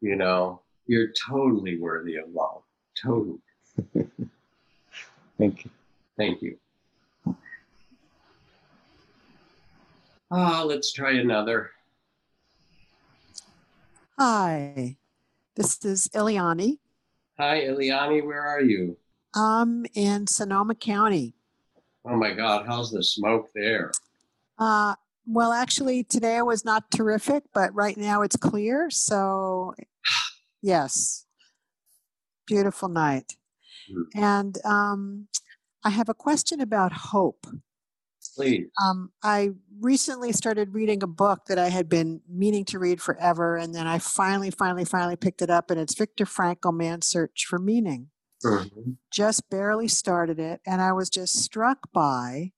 you 0.00 0.14
know, 0.16 0.60
you're 0.86 1.12
totally 1.28 1.78
worthy 1.78 2.16
of 2.16 2.26
love. 2.32 2.62
Totally. 3.02 3.38
Thank 5.38 5.64
you. 5.64 5.70
Thank 6.16 6.42
you. 6.42 6.56
Ah, 10.30 10.62
let's 10.62 10.92
try 10.92 11.12
another. 11.12 11.70
Hi, 14.18 14.96
this 15.56 15.84
is 15.84 16.08
Ileani. 16.14 16.78
Hi, 17.38 17.62
Eliani, 17.62 18.24
where 18.24 18.42
are 18.42 18.60
you? 18.60 18.96
I'm 19.34 19.84
in 19.94 20.28
Sonoma 20.28 20.76
County. 20.76 21.34
Oh 22.04 22.16
my 22.16 22.32
God, 22.32 22.66
how's 22.66 22.92
the 22.92 23.02
smoke 23.02 23.48
there? 23.54 23.90
Uh, 24.58 24.94
well, 25.26 25.52
actually, 25.52 26.04
today 26.04 26.40
was 26.42 26.64
not 26.64 26.90
terrific, 26.92 27.44
but 27.52 27.74
right 27.74 27.96
now 27.96 28.22
it's 28.22 28.36
clear. 28.36 28.88
So, 28.90 29.74
yes, 30.62 31.26
beautiful 32.46 32.88
night. 32.88 33.36
Mm. 33.90 34.04
And 34.14 34.58
um, 34.64 35.28
I 35.84 35.90
have 35.90 36.08
a 36.08 36.14
question 36.14 36.60
about 36.60 36.92
hope. 36.92 37.46
Please. 38.34 38.68
Um, 38.82 39.12
I 39.22 39.50
recently 39.80 40.32
started 40.32 40.74
reading 40.74 41.02
a 41.02 41.06
book 41.06 41.44
that 41.48 41.58
I 41.58 41.68
had 41.68 41.88
been 41.88 42.22
meaning 42.28 42.64
to 42.66 42.78
read 42.78 43.00
forever, 43.00 43.56
and 43.56 43.74
then 43.74 43.86
I 43.86 43.98
finally, 43.98 44.50
finally, 44.50 44.84
finally 44.84 45.16
picked 45.16 45.42
it 45.42 45.50
up, 45.50 45.70
and 45.70 45.78
it's 45.78 45.96
Viktor 45.96 46.24
Frankl, 46.24 46.74
Man's 46.74 47.06
Search 47.06 47.44
for 47.46 47.58
Meaning. 47.58 48.08
Mhm. 48.42 48.96
Just 49.10 49.48
barely 49.50 49.88
started 49.88 50.40
it, 50.40 50.60
and 50.66 50.80
I 50.80 50.92
was 50.92 51.10
just 51.10 51.38
struck 51.38 51.92
by 51.92 52.52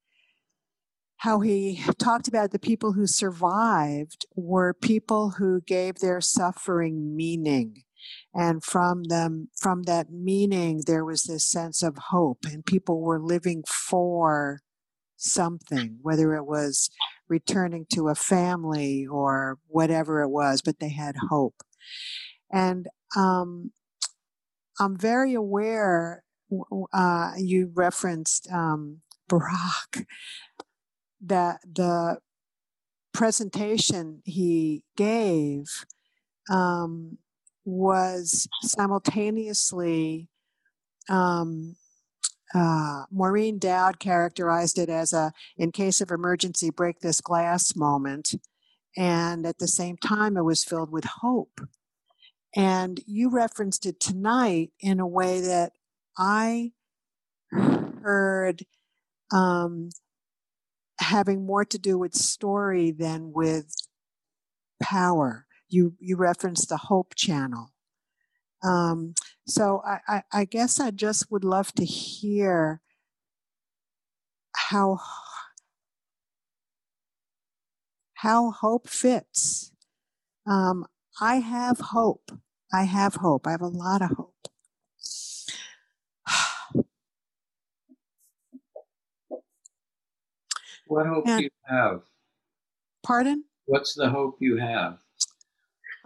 how 1.18 1.40
he 1.40 1.82
talked 1.98 2.28
about 2.28 2.50
the 2.50 2.58
people 2.58 2.92
who 2.92 3.06
survived 3.06 4.26
were 4.34 4.74
people 4.74 5.30
who 5.30 5.60
gave 5.62 5.96
their 5.98 6.20
suffering 6.20 7.16
meaning 7.16 7.82
and 8.34 8.62
from 8.62 9.04
them 9.04 9.48
from 9.58 9.84
that 9.84 10.10
meaning 10.10 10.82
there 10.86 11.04
was 11.04 11.22
this 11.22 11.50
sense 11.50 11.82
of 11.82 11.96
hope 12.10 12.44
and 12.44 12.66
people 12.66 13.00
were 13.00 13.20
living 13.20 13.62
for 13.66 14.60
something 15.16 15.98
whether 16.02 16.34
it 16.34 16.44
was 16.44 16.90
returning 17.28 17.86
to 17.92 18.08
a 18.08 18.14
family 18.14 19.06
or 19.06 19.58
whatever 19.66 20.22
it 20.22 20.28
was 20.28 20.62
but 20.62 20.78
they 20.78 20.90
had 20.90 21.16
hope. 21.30 21.62
And 22.50 22.86
um, 23.16 23.72
i'm 24.78 24.98
very 24.98 25.34
aware 25.34 26.22
uh, 26.92 27.32
you 27.38 27.72
referenced 27.74 28.48
um, 28.52 29.00
barack 29.28 30.06
that 31.20 31.58
the 31.64 32.18
presentation 33.12 34.20
he 34.24 34.84
gave 34.96 35.86
um, 36.50 37.18
was 37.66 38.48
simultaneously 38.62 40.28
um, 41.10 41.76
uh, 42.54 43.02
Maureen 43.10 43.58
Dowd 43.58 43.98
characterized 43.98 44.78
it 44.78 44.88
as 44.88 45.12
a 45.12 45.32
in 45.58 45.72
case 45.72 46.00
of 46.00 46.10
emergency 46.10 46.70
break 46.70 47.00
this 47.00 47.20
glass 47.20 47.76
moment 47.76 48.34
and 48.96 49.44
at 49.44 49.58
the 49.58 49.68
same 49.68 49.96
time 49.98 50.36
it 50.36 50.44
was 50.44 50.64
filled 50.64 50.90
with 50.90 51.04
hope 51.04 51.60
and 52.56 53.00
you 53.06 53.28
referenced 53.28 53.84
it 53.84 54.00
tonight 54.00 54.70
in 54.80 54.98
a 54.98 55.06
way 55.06 55.42
that 55.42 55.72
I 56.16 56.72
heard 57.52 58.64
um, 59.32 59.90
having 60.98 61.44
more 61.44 61.64
to 61.66 61.78
do 61.78 61.98
with 61.98 62.14
story 62.14 62.90
than 62.90 63.32
with 63.34 63.74
power. 64.82 65.45
You 65.68 65.94
you 65.98 66.16
referenced 66.16 66.68
the 66.68 66.76
Hope 66.76 67.14
Channel. 67.14 67.72
Um, 68.64 69.14
so 69.46 69.82
I, 69.86 69.98
I, 70.08 70.22
I 70.32 70.44
guess 70.44 70.80
I 70.80 70.90
just 70.90 71.30
would 71.30 71.44
love 71.44 71.72
to 71.74 71.84
hear 71.84 72.80
how 74.56 74.98
how 78.14 78.50
hope 78.50 78.88
fits. 78.88 79.72
Um, 80.46 80.86
I 81.20 81.36
have 81.36 81.78
hope. 81.78 82.30
I 82.72 82.84
have 82.84 83.16
hope. 83.16 83.46
I 83.46 83.52
have 83.52 83.60
a 83.62 83.68
lot 83.68 84.02
of 84.02 84.10
hope. 84.10 84.32
What 90.86 91.06
hope 91.06 91.26
And- 91.26 91.38
do 91.38 91.44
you 91.44 91.50
have? 91.64 92.02
Pardon? 93.02 93.44
What's 93.66 93.94
the 93.94 94.08
hope 94.10 94.36
you 94.40 94.56
have? 94.58 94.98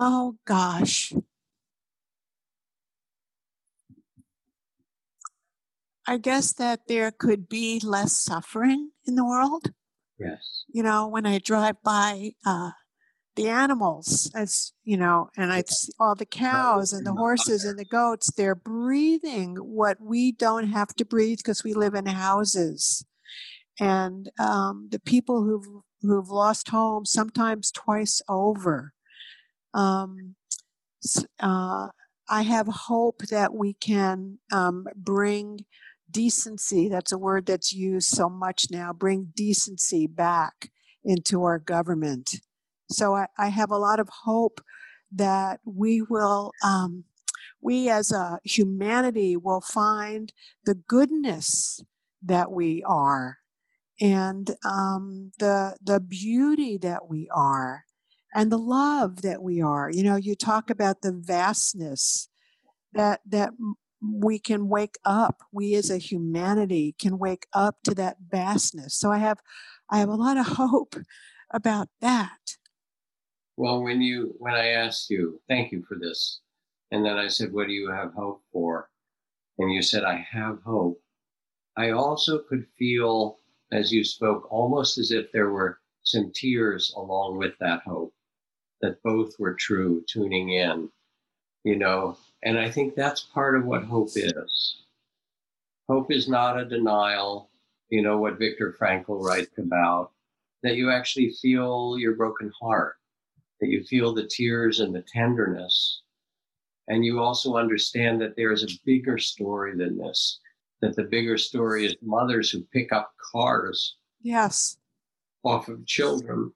Oh 0.03 0.37
gosh. 0.47 1.13
I 6.07 6.17
guess 6.17 6.55
that 6.55 6.89
there 6.89 7.13
could 7.13 7.51
be 7.51 7.81
less 7.85 8.17
suffering 8.17 8.93
in 9.07 9.15
the 9.15 9.25
world. 9.25 9.73
Yes. 10.19 10.65
You 10.73 10.83
know, 10.83 11.07
when 11.07 11.27
I 11.27 11.39
drive 11.39 11.77
by 11.85 12.31
uh, 12.47 12.71
the 13.37 13.49
animals, 13.51 14.31
as 14.35 14.73
you 14.85 14.97
know, 14.97 15.29
and 15.37 15.53
I 15.53 15.65
see 15.69 15.93
all 16.01 16.15
the 16.15 16.25
cows 16.25 16.95
and 16.95 17.07
the 17.07 17.13
horses 17.13 17.65
and 17.65 17.79
the 17.79 17.85
goats, 17.85 18.33
they're 18.33 18.55
breathing 18.55 19.57
what 19.57 19.99
we 20.01 20.33
don't 20.33 20.69
have 20.69 20.95
to 20.97 21.05
breathe 21.05 21.39
because 21.39 21.63
we 21.63 21.75
live 21.75 21.95
in 21.95 22.07
houses. 22.07 23.05
And 23.79 24.31
um, 24.39 24.89
the 24.91 25.01
people 25.01 25.45
who've 25.45 25.83
who've 26.01 26.31
lost 26.31 26.71
homes, 26.71 27.13
sometimes 27.13 27.71
twice 27.71 28.23
over. 28.29 28.95
Um, 29.75 30.37
uh, 31.41 31.89
I 32.29 32.43
have 32.43 32.67
hope 32.67 33.23
that 33.31 33.55
we 33.55 33.75
can 33.75 34.39
um, 34.53 34.87
bring 34.95 35.65
decency. 36.11 36.89
That's 36.89 37.13
a 37.13 37.19
word 37.19 37.47
that's 37.47 37.73
used 37.73 38.09
so 38.09 38.29
much 38.29 38.67
now. 38.71 38.93
Bring 38.93 39.33
decency 39.35 40.07
back 40.07 40.71
into 41.05 41.43
our 41.45 41.59
government. 41.59 42.37
So 42.91 43.15
I, 43.15 43.27
I 43.39 43.49
have 43.49 43.71
a 43.71 43.79
lot 43.79 44.01
of 44.01 44.09
hope 44.25 44.61
that 45.13 45.61
we 45.65 46.03
will, 46.03 46.53
um, 46.65 47.05
we 47.61 47.89
as 47.89 48.13
a 48.13 48.39
humanity 48.45 49.37
will 49.37 49.61
find 49.61 50.33
the 50.65 50.75
goodness 50.75 51.83
that 52.23 52.51
we 52.51 52.83
are 52.87 53.39
and 54.01 54.57
um, 54.65 55.33
the 55.39 55.77
the 55.83 56.01
beauty 56.01 56.79
that 56.79 57.09
we 57.09 57.29
are 57.35 57.85
and 58.35 58.51
the 58.51 58.59
love 58.59 59.23
that 59.23 59.43
we 59.43 59.61
are 59.61 59.91
you 59.91 60.03
know 60.03 60.17
you 60.17 60.35
talk 60.35 60.71
about 60.71 61.03
the 61.03 61.13
vastness 61.13 62.29
that 62.93 63.21
that 63.27 63.51
we 64.03 64.39
can 64.39 64.69
wake 64.69 64.97
up 65.05 65.43
we 65.53 65.75
as 65.75 65.91
a 65.91 65.99
humanity 65.99 66.95
can 66.99 67.19
wake 67.19 67.47
up 67.53 67.77
to 67.85 67.95
that 67.95 68.17
vastness 68.29 68.95
so 68.95 69.11
i 69.11 69.19
have 69.19 69.39
i 69.91 69.99
have 69.99 70.09
a 70.09 70.15
lot 70.15 70.37
of 70.37 70.47
hope 70.59 70.97
about 71.53 71.89
that 72.01 72.57
Well, 73.57 73.83
when 73.83 74.01
you 74.01 74.35
when 74.39 74.55
I 74.55 74.69
asked 74.69 75.11
you, 75.11 75.41
thank 75.47 75.71
you 75.71 75.83
for 75.87 75.99
this, 75.99 76.41
and 76.93 77.05
then 77.05 77.19
I 77.19 77.29
said, 77.29 77.53
"What 77.53 77.67
do 77.67 77.75
you 77.75 77.91
have 77.91 78.15
hope 78.15 78.43
for?" 78.53 78.89
and 79.59 79.71
you 79.71 79.83
said, 79.83 80.03
"I 80.03 80.17
have 80.33 80.63
hope." 80.63 81.03
I 81.77 81.91
also 81.91 82.39
could 82.49 82.67
feel 82.79 83.37
as 83.71 83.93
you 83.93 84.03
spoke, 84.03 84.51
almost 84.51 84.97
as 84.97 85.11
if 85.11 85.31
there 85.33 85.51
were 85.51 85.79
some 86.05 86.33
tears 86.33 86.91
along 86.97 87.37
with 87.37 87.53
that 87.61 87.83
hope, 87.83 88.15
that 88.81 89.03
both 89.03 89.39
were 89.39 89.55
true, 89.55 90.05
tuning 90.07 90.51
in, 90.51 90.89
you 91.65 91.77
know. 91.77 92.17
And 92.43 92.59
I 92.59 92.71
think 92.71 92.95
that's 92.95 93.21
part 93.21 93.57
of 93.57 93.67
what 93.67 93.85
hope 93.85 94.11
is. 94.15 94.77
Hope 95.89 96.11
is 96.13 96.29
not 96.29 96.59
a 96.59 96.65
denial, 96.65 97.51
you 97.89 98.03
know, 98.03 98.19
what 98.19 98.39
Viktor 98.39 98.77
Frankl 98.81 99.23
writes 99.23 99.59
about, 99.59 100.13
that 100.63 100.77
you 100.77 100.91
actually 100.91 101.33
feel 101.33 101.97
your 101.99 102.15
broken 102.15 102.53
heart 102.61 102.97
that 103.61 103.69
you 103.69 103.85
feel 103.85 104.13
the 104.13 104.27
tears 104.27 104.81
and 104.81 104.95
the 104.95 105.03
tenderness. 105.03 106.03
And 106.89 107.05
you 107.05 107.21
also 107.21 107.57
understand 107.57 108.21
that 108.21 108.35
there 108.37 108.53
is 108.53 108.65
a 108.65 108.79
bigger 108.85 109.19
story 109.19 109.77
than 109.77 109.99
this, 109.99 110.41
that 110.81 110.97
the 110.97 111.05
bigger 111.05 111.39
story 111.39 111.87
is 111.87 111.95
mothers 112.03 112.51
who 112.51 112.63
pick 112.73 112.93
up 112.93 113.13
cars 113.33 113.97
yes 114.23 114.77
off 115.45 115.69
of 115.69 115.87
children. 115.87 116.53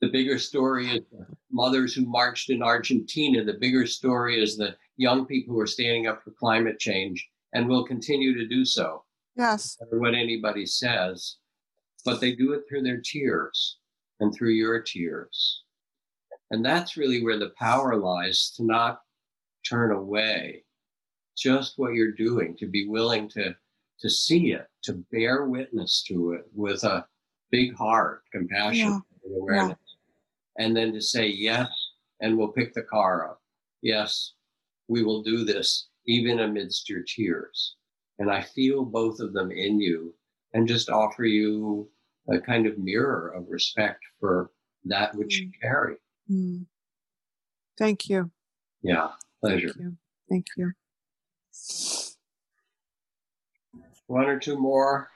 The 0.00 0.08
bigger 0.08 0.38
story 0.38 0.88
is 0.90 1.00
the 1.10 1.26
mothers 1.50 1.94
who 1.94 2.04
marched 2.04 2.50
in 2.50 2.62
Argentina. 2.62 3.42
The 3.44 3.54
bigger 3.54 3.86
story 3.86 4.42
is 4.42 4.56
the 4.56 4.76
young 4.96 5.24
people 5.26 5.54
who 5.54 5.60
are 5.60 5.66
standing 5.66 6.06
up 6.06 6.22
for 6.22 6.32
climate 6.32 6.78
change 6.78 7.26
and 7.54 7.68
will 7.68 7.84
continue 7.86 8.34
to 8.36 8.46
do 8.46 8.64
so 8.64 9.02
yes 9.36 9.76
matter 9.80 9.98
what 10.00 10.14
anybody 10.14 10.64
says, 10.66 11.36
but 12.04 12.20
they 12.20 12.34
do 12.34 12.52
it 12.54 12.62
through 12.68 12.82
their 12.82 13.00
tears 13.04 13.78
and 14.20 14.34
through 14.34 14.50
your 14.52 14.80
tears. 14.80 15.62
And 16.50 16.64
that's 16.64 16.96
really 16.96 17.22
where 17.22 17.38
the 17.38 17.52
power 17.58 17.96
lies 17.96 18.52
to 18.56 18.64
not 18.64 19.00
turn 19.68 19.92
away. 19.92 20.64
Just 21.36 21.74
what 21.78 21.92
you're 21.92 22.12
doing, 22.12 22.56
to 22.58 22.66
be 22.66 22.86
willing 22.88 23.28
to, 23.30 23.54
to 24.00 24.08
see 24.10 24.52
it, 24.52 24.66
to 24.84 24.94
bear 25.12 25.44
witness 25.46 26.02
to 26.08 26.32
it 26.32 26.46
with 26.54 26.84
a 26.84 27.06
big 27.50 27.74
heart, 27.76 28.22
compassion, 28.32 28.88
Yeah. 28.88 28.98
and 29.24 29.36
awareness. 29.36 29.78
And 30.58 30.76
then 30.76 30.92
to 30.92 31.00
say, 31.00 31.28
yes, 31.28 31.68
and 32.20 32.36
we'll 32.36 32.48
pick 32.48 32.72
the 32.74 32.82
car 32.82 33.28
up. 33.30 33.40
Yes, 33.82 34.32
we 34.88 35.02
will 35.02 35.22
do 35.22 35.44
this, 35.44 35.88
even 36.06 36.40
amidst 36.40 36.88
your 36.88 37.02
tears. 37.02 37.76
And 38.18 38.30
I 38.30 38.42
feel 38.42 38.84
both 38.84 39.20
of 39.20 39.32
them 39.32 39.50
in 39.50 39.78
you 39.80 40.14
and 40.54 40.66
just 40.66 40.88
offer 40.88 41.24
you 41.24 41.88
a 42.30 42.40
kind 42.40 42.66
of 42.66 42.78
mirror 42.78 43.32
of 43.36 43.44
respect 43.48 44.02
for 44.18 44.50
that 44.84 45.14
which 45.14 45.38
you 45.38 45.50
carry. 45.60 45.96
Mm. 46.30 46.66
thank 47.78 48.08
you 48.08 48.30
Yeah, 48.82 49.10
pleasure. 49.40 49.68
thank 49.68 49.78
you 49.78 49.96
thank 50.28 50.46
you 50.56 50.72
One 54.08 54.26
or 54.26 54.38
two 54.38 54.58
more. 54.58 55.10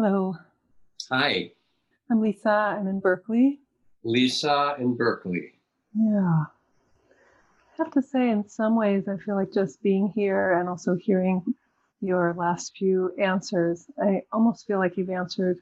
Hello, 0.00 0.36
Hi, 1.10 1.50
I'm 2.08 2.20
Lisa. 2.20 2.48
I'm 2.50 2.86
in 2.86 3.00
Berkeley. 3.00 3.58
Lisa 4.04 4.76
in 4.78 4.94
Berkeley. 4.96 5.54
Yeah. 5.92 6.44
I 7.10 7.82
have 7.82 7.90
to 7.90 8.02
say, 8.02 8.30
in 8.30 8.48
some 8.48 8.76
ways, 8.76 9.08
I 9.08 9.16
feel 9.16 9.34
like 9.34 9.52
just 9.52 9.82
being 9.82 10.06
here 10.14 10.52
and 10.52 10.68
also 10.68 10.94
hearing 10.94 11.42
your 12.00 12.32
last 12.34 12.76
few 12.76 13.12
answers, 13.18 13.86
I 14.00 14.22
almost 14.32 14.68
feel 14.68 14.78
like 14.78 14.96
you've 14.96 15.10
answered 15.10 15.58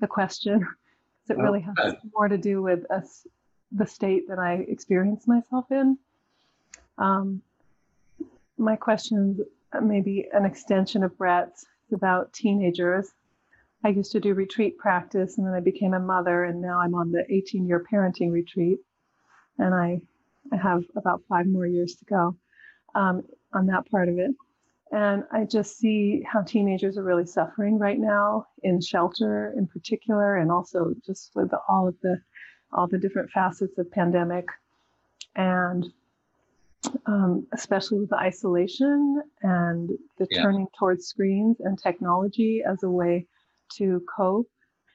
the 0.00 0.06
question 0.06 0.58
because 1.26 1.30
it 1.30 1.40
Oh, 1.40 1.44
really 1.44 1.60
has 1.62 1.74
good. 1.76 1.96
more 2.12 2.28
to 2.28 2.36
do 2.36 2.60
with 2.60 2.84
us, 2.90 3.26
the 3.72 3.86
state 3.86 4.28
that 4.28 4.38
I 4.38 4.66
experience 4.68 5.26
myself 5.26 5.64
in. 5.72 5.96
Um, 6.98 7.40
my 8.58 8.76
question 8.76 9.38
is 9.40 9.46
maybe 9.82 10.28
an 10.34 10.44
extension 10.44 11.02
of 11.02 11.16
Brett's. 11.16 11.64
About 11.90 12.34
teenagers. 12.34 13.08
I 13.84 13.90
used 13.90 14.12
to 14.12 14.20
do 14.20 14.34
retreat 14.34 14.76
practice 14.78 15.38
and 15.38 15.46
then 15.46 15.54
I 15.54 15.60
became 15.60 15.94
a 15.94 16.00
mother 16.00 16.44
and 16.44 16.60
now 16.60 16.80
I'm 16.80 16.94
on 16.94 17.12
the 17.12 17.24
18 17.32 17.66
year 17.66 17.84
parenting 17.90 18.32
retreat 18.32 18.78
and 19.58 19.74
I, 19.74 20.00
I 20.52 20.56
have 20.56 20.84
about 20.96 21.22
five 21.28 21.46
more 21.46 21.66
years 21.66 21.94
to 21.96 22.04
go 22.04 22.36
um, 22.94 23.22
on 23.52 23.66
that 23.66 23.88
part 23.90 24.08
of 24.08 24.18
it. 24.18 24.32
And 24.90 25.24
I 25.32 25.44
just 25.44 25.76
see 25.76 26.22
how 26.22 26.42
teenagers 26.42 26.96
are 26.96 27.02
really 27.02 27.26
suffering 27.26 27.78
right 27.78 27.98
now 27.98 28.46
in 28.62 28.80
shelter 28.80 29.54
in 29.56 29.66
particular, 29.66 30.36
and 30.36 30.50
also 30.50 30.94
just 31.04 31.32
with 31.34 31.50
the, 31.50 31.58
all 31.68 31.86
of 31.86 31.94
the 32.02 32.20
all 32.72 32.86
the 32.86 32.98
different 32.98 33.30
facets 33.30 33.76
of 33.78 33.90
pandemic, 33.90 34.46
and 35.36 35.84
um, 37.04 37.46
especially 37.52 38.00
with 38.00 38.08
the 38.08 38.16
isolation 38.16 39.22
and 39.42 39.90
the 40.18 40.26
Yeah. 40.30 40.42
turning 40.42 40.68
towards 40.78 41.06
screens 41.06 41.60
and 41.60 41.78
technology 41.78 42.62
as 42.66 42.82
a 42.82 42.90
way 42.90 43.26
to 43.76 44.02
cope. 44.14 44.50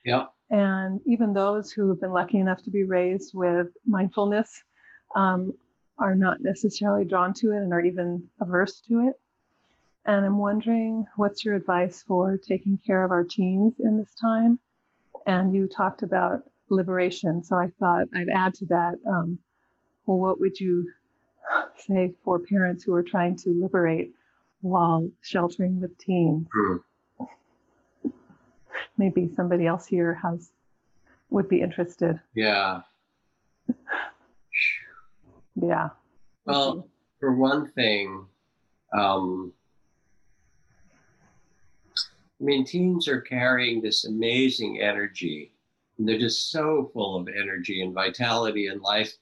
Yeah, 0.06 0.26
And 0.50 1.00
even 1.06 1.34
those 1.34 1.72
who 1.72 1.90
have 1.90 2.02
been 2.02 2.12
lucky 2.12 2.40
enough 2.40 2.62
to 2.64 2.70
be 2.70 2.84
raised 2.84 3.34
with 3.34 3.68
mindfulness 3.86 4.64
um, 5.16 5.54
are 5.98 6.16
not 6.16 6.42
necessarily 6.42 7.06
drawn 7.06 7.34
to 7.36 7.52
it 7.52 7.58
and 7.58 7.72
are 7.72 7.82
even 7.82 8.28
averse 8.42 8.82
to 8.90 9.08
it. 9.08 9.14
And 10.06 10.26
I'm 10.26 10.38
wondering 10.38 11.06
what's 11.16 11.46
your 11.46 11.56
advice 11.56 12.04
for 12.06 12.38
taking 12.38 12.78
care 12.86 13.06
of 13.06 13.12
our 13.12 13.24
teens 13.24 13.76
in 13.80 13.98
this 13.98 14.14
time? 14.20 14.60
And 15.26 15.56
you 15.56 15.68
talked 15.68 16.04
about 16.04 16.44
liberation. 16.70 17.42
So 17.44 17.56
I 17.56 17.72
thought 17.80 18.08
I'd 18.14 18.28
add 18.28 18.54
to 18.56 18.66
that. 18.66 18.96
Um, 19.08 19.40
well, 20.06 20.18
what 20.18 20.42
would 20.42 20.60
you 20.60 20.92
say 21.78 22.14
for 22.24 22.40
parents 22.40 22.84
who 22.84 22.94
are 22.94 23.04
trying 23.04 23.38
to 23.38 23.50
liberate 23.50 24.14
while 24.62 25.10
sheltering 25.22 25.80
with 25.80 25.98
teens. 25.98 26.48
Hmm. 26.54 26.78
Maybe 28.98 29.30
somebody 29.36 29.66
else 29.66 29.86
here 29.86 30.16
has 30.22 30.52
would 31.30 31.50
be 31.50 31.62
interested. 31.62 32.20
Yeah. 32.36 32.82
Yeah. 35.56 35.90
Well, 36.46 36.88
for 37.20 37.36
one 37.36 37.72
thing, 37.72 38.26
um, 38.98 39.54
I 41.96 42.44
mean, 42.44 42.66
teens 42.66 43.08
are 43.08 43.22
carrying 43.22 43.82
this 43.82 44.06
amazing 44.06 44.82
energy. 44.82 45.54
And 45.98 46.08
they're 46.08 46.20
just 46.20 46.52
so 46.52 46.90
full 46.94 47.16
of 47.16 47.28
energy 47.28 47.82
and 47.82 47.94
vitality 47.94 48.68
and 48.68 48.82
life 48.82 49.14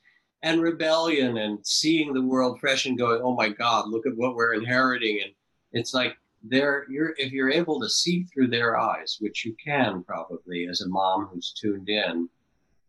and 0.41 0.61
rebellion 0.61 1.37
and 1.37 1.59
seeing 1.63 2.13
the 2.13 2.21
world 2.21 2.59
fresh 2.59 2.85
and 2.85 2.97
going, 2.97 3.21
oh 3.21 3.35
my 3.35 3.49
God, 3.49 3.89
look 3.89 4.05
at 4.07 4.15
what 4.15 4.35
we're 4.35 4.53
inheriting. 4.53 5.19
And 5.23 5.31
it's 5.73 5.93
like 5.93 6.17
they're 6.43 6.85
you're 6.89 7.13
if 7.17 7.31
you're 7.31 7.51
able 7.51 7.79
to 7.79 7.89
see 7.89 8.23
through 8.23 8.47
their 8.47 8.77
eyes, 8.77 9.17
which 9.19 9.45
you 9.45 9.55
can 9.63 10.03
probably 10.03 10.67
as 10.67 10.81
a 10.81 10.89
mom 10.89 11.27
who's 11.31 11.53
tuned 11.53 11.89
in, 11.89 12.29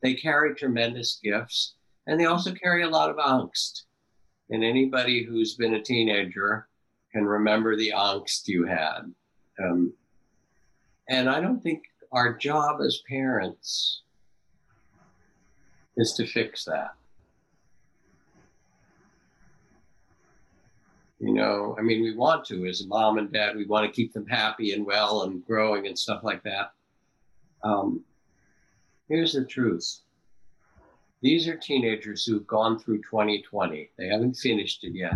they 0.02 0.14
carry 0.14 0.54
tremendous 0.54 1.20
gifts 1.22 1.74
and 2.06 2.18
they 2.18 2.24
also 2.24 2.52
carry 2.52 2.82
a 2.82 2.88
lot 2.88 3.10
of 3.10 3.16
angst. 3.16 3.82
And 4.50 4.64
anybody 4.64 5.24
who's 5.24 5.54
been 5.54 5.74
a 5.74 5.82
teenager 5.82 6.68
can 7.12 7.24
remember 7.24 7.76
the 7.76 7.92
angst 7.94 8.48
you 8.48 8.66
had. 8.66 9.12
Um, 9.62 9.92
and 11.08 11.28
I 11.28 11.40
don't 11.40 11.62
think 11.62 11.84
our 12.10 12.36
job 12.36 12.80
as 12.80 13.02
parents 13.08 14.02
is 15.96 16.12
to 16.14 16.26
fix 16.26 16.64
that. 16.64 16.94
You 21.22 21.32
know, 21.32 21.76
I 21.78 21.82
mean, 21.82 22.02
we 22.02 22.16
want 22.16 22.44
to, 22.46 22.66
as 22.66 22.80
a 22.80 22.86
mom 22.88 23.16
and 23.16 23.32
dad, 23.32 23.54
we 23.54 23.64
want 23.64 23.86
to 23.86 23.92
keep 23.94 24.12
them 24.12 24.26
happy 24.26 24.72
and 24.72 24.84
well 24.84 25.22
and 25.22 25.46
growing 25.46 25.86
and 25.86 25.96
stuff 25.96 26.24
like 26.24 26.42
that. 26.42 26.72
Um, 27.62 28.02
here's 29.08 29.34
the 29.34 29.44
truth 29.44 30.00
these 31.22 31.46
are 31.46 31.56
teenagers 31.56 32.24
who've 32.24 32.46
gone 32.48 32.76
through 32.76 33.02
2020. 33.02 33.90
They 33.96 34.08
haven't 34.08 34.34
finished 34.34 34.82
it 34.82 34.96
yet, 34.96 35.14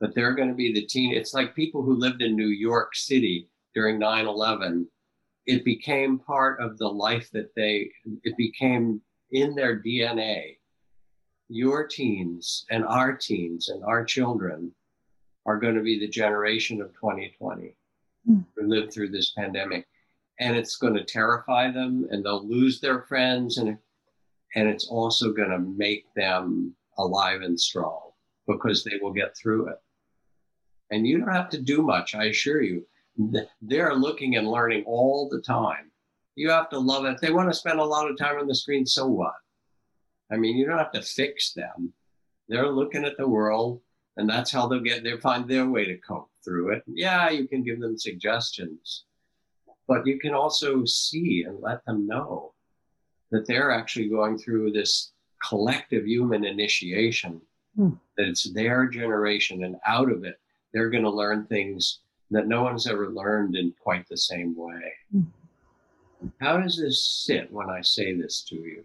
but 0.00 0.12
they're 0.12 0.34
going 0.34 0.48
to 0.48 0.56
be 0.56 0.72
the 0.72 0.86
teen. 0.86 1.14
It's 1.14 1.32
like 1.32 1.54
people 1.54 1.82
who 1.82 1.94
lived 1.94 2.20
in 2.20 2.34
New 2.34 2.48
York 2.48 2.96
City 2.96 3.48
during 3.76 4.00
9 4.00 4.26
11. 4.26 4.88
It 5.46 5.64
became 5.64 6.18
part 6.18 6.60
of 6.60 6.78
the 6.78 6.88
life 6.88 7.30
that 7.30 7.54
they, 7.54 7.92
it 8.24 8.36
became 8.36 9.00
in 9.30 9.54
their 9.54 9.80
DNA. 9.80 10.56
Your 11.48 11.86
teens 11.86 12.66
and 12.72 12.84
our 12.84 13.16
teens 13.16 13.68
and 13.68 13.84
our 13.84 14.04
children 14.04 14.74
are 15.46 15.58
going 15.58 15.74
to 15.74 15.82
be 15.82 15.98
the 15.98 16.08
generation 16.08 16.80
of 16.80 16.92
2020 16.94 17.74
Mm. 18.28 18.44
who 18.54 18.68
lived 18.68 18.92
through 18.92 19.08
this 19.08 19.32
pandemic. 19.32 19.84
And 20.38 20.56
it's 20.56 20.76
going 20.76 20.94
to 20.94 21.02
terrify 21.04 21.72
them 21.72 22.06
and 22.10 22.24
they'll 22.24 22.46
lose 22.46 22.80
their 22.80 23.02
friends 23.02 23.58
and 23.58 23.76
and 24.54 24.68
it's 24.68 24.86
also 24.86 25.32
going 25.32 25.50
to 25.50 25.58
make 25.58 26.04
them 26.14 26.76
alive 26.98 27.40
and 27.40 27.58
strong 27.58 28.10
because 28.46 28.84
they 28.84 28.98
will 29.00 29.12
get 29.12 29.36
through 29.36 29.68
it. 29.70 29.78
And 30.90 31.06
you 31.06 31.18
don't 31.18 31.32
have 31.32 31.48
to 31.50 31.60
do 31.60 31.82
much, 31.82 32.14
I 32.14 32.24
assure 32.26 32.62
you. 32.62 32.86
They're 33.62 33.94
looking 33.94 34.36
and 34.36 34.46
learning 34.46 34.84
all 34.86 35.28
the 35.28 35.40
time. 35.40 35.90
You 36.34 36.50
have 36.50 36.68
to 36.70 36.78
love 36.78 37.06
it. 37.06 37.14
If 37.14 37.20
they 37.20 37.32
want 37.32 37.48
to 37.50 37.58
spend 37.58 37.80
a 37.80 37.84
lot 37.84 38.10
of 38.10 38.18
time 38.18 38.38
on 38.38 38.46
the 38.46 38.54
screen, 38.54 38.84
so 38.86 39.06
what? 39.06 39.34
I 40.30 40.36
mean, 40.36 40.56
you 40.56 40.66
don't 40.66 40.78
have 40.78 40.92
to 40.92 41.02
fix 41.02 41.54
them. 41.54 41.92
They're 42.48 42.68
looking 42.68 43.04
at 43.04 43.16
the 43.16 43.26
world, 43.28 43.80
and 44.16 44.28
that's 44.28 44.50
how 44.50 44.66
they'll 44.66 44.80
get 44.80 45.02
they 45.04 45.16
find 45.18 45.48
their 45.48 45.68
way 45.68 45.84
to 45.84 45.96
cope 45.98 46.30
through 46.44 46.72
it. 46.72 46.82
Yeah, 46.86 47.30
you 47.30 47.46
can 47.48 47.62
give 47.62 47.80
them 47.80 47.96
suggestions, 47.98 49.04
but 49.88 50.06
you 50.06 50.18
can 50.18 50.34
also 50.34 50.84
see 50.84 51.44
and 51.46 51.60
let 51.60 51.84
them 51.84 52.06
know 52.06 52.52
that 53.30 53.46
they're 53.46 53.70
actually 53.70 54.08
going 54.08 54.36
through 54.38 54.72
this 54.72 55.12
collective 55.48 56.06
human 56.06 56.44
initiation, 56.44 57.40
Hmm. 57.76 57.90
that 58.18 58.28
it's 58.28 58.52
their 58.52 58.86
generation, 58.86 59.64
and 59.64 59.76
out 59.86 60.12
of 60.12 60.24
it, 60.24 60.38
they're 60.74 60.90
going 60.90 61.04
to 61.04 61.10
learn 61.10 61.46
things 61.46 62.00
that 62.30 62.46
no 62.46 62.62
one's 62.62 62.86
ever 62.86 63.08
learned 63.10 63.56
in 63.56 63.72
quite 63.82 64.06
the 64.08 64.16
same 64.16 64.54
way. 64.54 64.92
Hmm. 65.10 65.22
How 66.40 66.58
does 66.58 66.76
this 66.76 67.02
sit 67.26 67.50
when 67.50 67.70
I 67.70 67.80
say 67.80 68.14
this 68.14 68.42
to 68.44 68.56
you? 68.56 68.84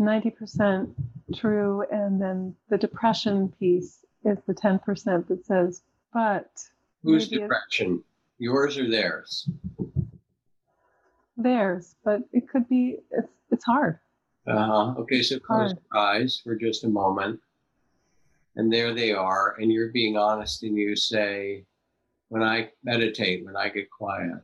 90% 0.00 0.92
true. 1.34 1.84
And 1.90 2.20
then 2.20 2.54
the 2.68 2.78
depression 2.78 3.52
piece 3.58 4.04
is 4.24 4.38
the 4.46 4.54
10% 4.54 5.26
that 5.28 5.46
says, 5.46 5.82
but 6.12 6.50
Whose 7.02 7.28
depression? 7.28 8.02
Yours 8.38 8.76
or 8.78 8.90
theirs? 8.90 9.48
theirs, 11.36 11.96
but 12.04 12.22
it 12.32 12.48
could 12.48 12.68
be, 12.68 12.96
it's, 13.10 13.28
it's 13.50 13.64
hard. 13.64 13.98
Uh-huh. 14.46 14.94
Okay, 14.98 15.22
so 15.22 15.38
close 15.38 15.72
Hard. 15.72 15.78
your 15.92 16.02
eyes 16.02 16.40
for 16.42 16.54
just 16.54 16.84
a 16.84 16.88
moment. 16.88 17.40
And 18.56 18.72
there 18.72 18.94
they 18.94 19.12
are, 19.12 19.56
and 19.58 19.70
you're 19.70 19.90
being 19.92 20.16
honest 20.16 20.62
and 20.62 20.76
you 20.76 20.96
say, 20.96 21.64
when 22.28 22.42
I 22.42 22.70
meditate, 22.84 23.44
when 23.44 23.56
I 23.56 23.68
get 23.68 23.90
quiet, 23.90 24.38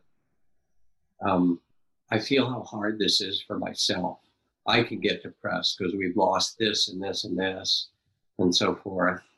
um, 1.24 1.60
I 2.10 2.18
feel 2.18 2.48
how 2.48 2.62
hard 2.62 2.98
this 2.98 3.20
is 3.20 3.42
for 3.46 3.58
myself. 3.58 4.18
I 4.66 4.82
can 4.82 5.00
get 5.00 5.22
depressed 5.22 5.78
because 5.78 5.94
we've 5.94 6.16
lost 6.16 6.58
this 6.58 6.88
and 6.88 7.02
this 7.02 7.24
and 7.24 7.38
this 7.38 7.88
and 8.38 8.54
so 8.54 8.74
forth. 8.74 9.20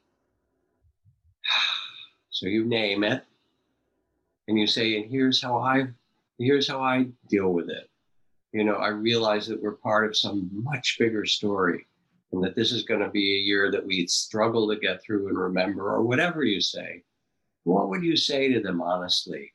So 2.30 2.48
you 2.48 2.64
name 2.64 3.04
it 3.04 3.22
and 4.48 4.58
you 4.58 4.66
say, 4.66 4.96
and 4.96 5.08
here's 5.08 5.40
how 5.40 5.56
I 5.56 5.86
here's 6.36 6.66
how 6.66 6.82
I 6.82 7.06
deal 7.28 7.50
with 7.52 7.70
it 7.70 7.88
you 8.54 8.62
know, 8.62 8.76
I 8.76 8.88
realize 8.88 9.48
that 9.48 9.60
we're 9.60 9.72
part 9.72 10.06
of 10.06 10.16
some 10.16 10.48
much 10.52 10.96
bigger 10.96 11.26
story 11.26 11.86
and 12.32 12.42
that 12.44 12.54
this 12.54 12.70
is 12.70 12.84
going 12.84 13.00
to 13.00 13.10
be 13.10 13.34
a 13.34 13.42
year 13.42 13.70
that 13.72 13.84
we 13.84 14.06
struggle 14.06 14.68
to 14.68 14.78
get 14.78 15.02
through 15.02 15.28
and 15.28 15.36
remember, 15.36 15.92
or 15.92 16.02
whatever 16.02 16.44
you 16.44 16.60
say. 16.60 17.02
What 17.64 17.88
would 17.88 18.04
you 18.04 18.16
say 18.16 18.52
to 18.52 18.60
them 18.60 18.80
honestly 18.80 19.52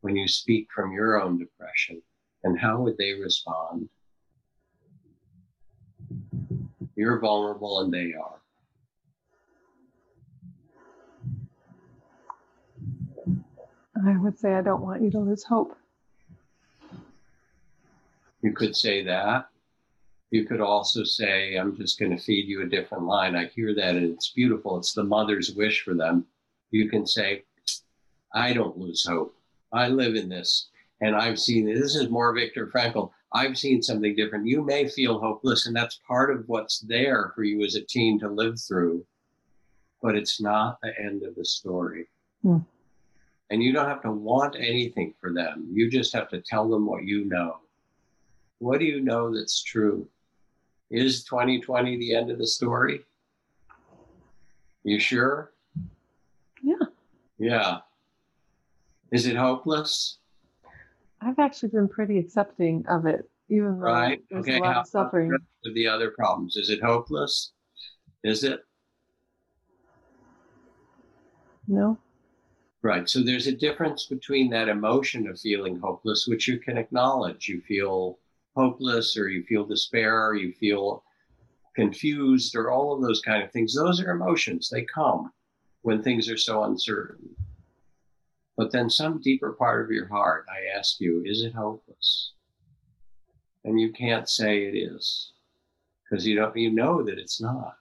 when 0.00 0.16
you 0.16 0.26
speak 0.26 0.66
from 0.74 0.92
your 0.92 1.22
own 1.22 1.38
depression? 1.38 2.02
And 2.42 2.58
how 2.58 2.80
would 2.80 2.98
they 2.98 3.12
respond? 3.12 3.88
You're 6.96 7.18
vulnerable 7.20 7.80
and 7.80 7.92
they 7.92 8.14
are. 8.14 8.40
I 14.06 14.16
would 14.16 14.38
say, 14.38 14.54
I 14.54 14.62
don't 14.62 14.82
want 14.82 15.02
you 15.02 15.10
to 15.12 15.20
lose 15.20 15.44
hope. 15.44 15.76
You 18.42 18.52
could 18.52 18.74
say 18.74 19.04
that. 19.04 19.48
You 20.30 20.44
could 20.44 20.60
also 20.60 21.04
say, 21.04 21.56
I'm 21.56 21.76
just 21.76 22.00
going 22.00 22.16
to 22.16 22.22
feed 22.22 22.48
you 22.48 22.62
a 22.62 22.66
different 22.66 23.04
line. 23.04 23.36
I 23.36 23.46
hear 23.46 23.74
that 23.74 23.96
and 23.96 24.12
it's 24.12 24.30
beautiful. 24.30 24.78
It's 24.78 24.94
the 24.94 25.04
mother's 25.04 25.54
wish 25.54 25.82
for 25.82 25.94
them. 25.94 26.26
You 26.70 26.88
can 26.88 27.06
say, 27.06 27.44
I 28.34 28.52
don't 28.52 28.78
lose 28.78 29.06
hope. 29.06 29.36
I 29.72 29.88
live 29.88 30.16
in 30.16 30.28
this 30.28 30.68
and 31.02 31.16
I've 31.16 31.38
seen 31.38 31.66
this 31.66 31.94
is 31.94 32.08
more 32.08 32.32
Viktor 32.34 32.68
Frankl. 32.68 33.10
I've 33.34 33.56
seen 33.56 33.82
something 33.82 34.14
different. 34.14 34.46
You 34.46 34.62
may 34.62 34.88
feel 34.88 35.18
hopeless, 35.18 35.66
and 35.66 35.74
that's 35.74 36.00
part 36.06 36.30
of 36.30 36.48
what's 36.48 36.80
there 36.80 37.32
for 37.34 37.44
you 37.44 37.64
as 37.64 37.74
a 37.74 37.82
teen 37.82 38.18
to 38.20 38.28
live 38.28 38.60
through, 38.60 39.04
but 40.02 40.14
it's 40.14 40.40
not 40.40 40.78
the 40.82 40.92
end 40.98 41.22
of 41.22 41.34
the 41.34 41.44
story. 41.44 42.08
Hmm. 42.42 42.58
And 43.50 43.62
you 43.62 43.72
don't 43.72 43.88
have 43.88 44.02
to 44.02 44.10
want 44.10 44.56
anything 44.56 45.14
for 45.20 45.32
them. 45.32 45.68
You 45.72 45.90
just 45.90 46.14
have 46.14 46.28
to 46.30 46.40
tell 46.40 46.68
them 46.68 46.86
what 46.86 47.04
you 47.04 47.24
know. 47.24 47.58
What 48.58 48.78
do 48.78 48.84
you 48.84 49.00
know 49.00 49.34
that's 49.34 49.62
true? 49.62 50.08
Is 50.90 51.24
2020 51.24 51.98
the 51.98 52.14
end 52.14 52.30
of 52.30 52.38
the 52.38 52.46
story? 52.46 53.04
You 54.84 54.98
sure? 54.98 55.52
Yeah. 56.62 56.86
Yeah. 57.38 57.78
Is 59.10 59.26
it 59.26 59.36
hopeless? 59.36 60.18
I've 61.24 61.38
actually 61.38 61.68
been 61.70 61.88
pretty 61.88 62.18
accepting 62.18 62.84
of 62.88 63.06
it, 63.06 63.30
even 63.48 63.78
though 63.78 63.86
Right. 63.86 64.22
there's 64.30 64.46
Okay. 64.46 64.58
a 64.58 64.60
lot 64.60 64.74
How 64.74 64.80
of 64.80 64.86
suffering. 64.88 65.30
the 65.30 65.68
of 65.68 65.74
the 65.74 65.86
other 65.86 66.10
problems? 66.10 66.56
Is 66.56 66.70
it 66.70 66.82
hopeless? 66.82 67.52
Is 68.24 68.42
it? 68.42 68.64
No? 71.68 71.96
Right. 72.82 73.08
So 73.08 73.20
there's 73.22 73.46
a 73.46 73.52
difference 73.54 74.06
between 74.06 74.50
that 74.50 74.68
emotion 74.68 75.28
of 75.28 75.38
feeling 75.38 75.78
hopeless, 75.78 76.26
which 76.26 76.48
you 76.48 76.58
can 76.58 76.76
acknowledge. 76.76 77.48
You 77.48 77.60
feel 77.60 78.18
hopeless, 78.56 79.16
or 79.16 79.28
you 79.28 79.44
feel 79.44 79.64
despair, 79.64 80.26
or 80.26 80.34
you 80.34 80.52
feel 80.54 81.04
confused, 81.76 82.56
or 82.56 82.72
all 82.72 82.92
of 82.92 83.00
those 83.02 83.20
kind 83.20 83.42
of 83.44 83.52
things. 83.52 83.74
Those 83.74 84.00
are 84.00 84.10
emotions. 84.10 84.68
They 84.68 84.82
come 84.84 85.32
when 85.82 86.02
things 86.02 86.28
are 86.28 86.36
so 86.36 86.64
uncertain. 86.64 87.36
But 88.56 88.70
then 88.72 88.90
some 88.90 89.20
deeper 89.20 89.52
part 89.52 89.84
of 89.84 89.90
your 89.90 90.06
heart, 90.08 90.46
I 90.50 90.78
ask 90.78 91.00
you, 91.00 91.22
is 91.24 91.42
it 91.42 91.54
hopeless? 91.54 92.32
And 93.64 93.80
you 93.80 93.92
can't 93.92 94.28
say 94.28 94.64
it 94.64 94.76
is 94.76 95.32
because 96.10 96.26
you 96.26 96.36
don't 96.36 96.56
you 96.56 96.70
know 96.70 97.02
that 97.02 97.18
it's 97.18 97.40
not. 97.40 97.76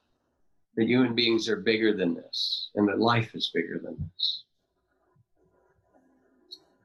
that 0.78 0.86
human 0.88 1.14
beings 1.16 1.50
are 1.50 1.58
bigger 1.58 1.96
than 1.96 2.14
this 2.14 2.70
and 2.76 2.88
that 2.88 3.00
life 3.00 3.36
is 3.36 3.52
bigger 3.54 3.80
than 3.84 3.98
this. 4.14 4.44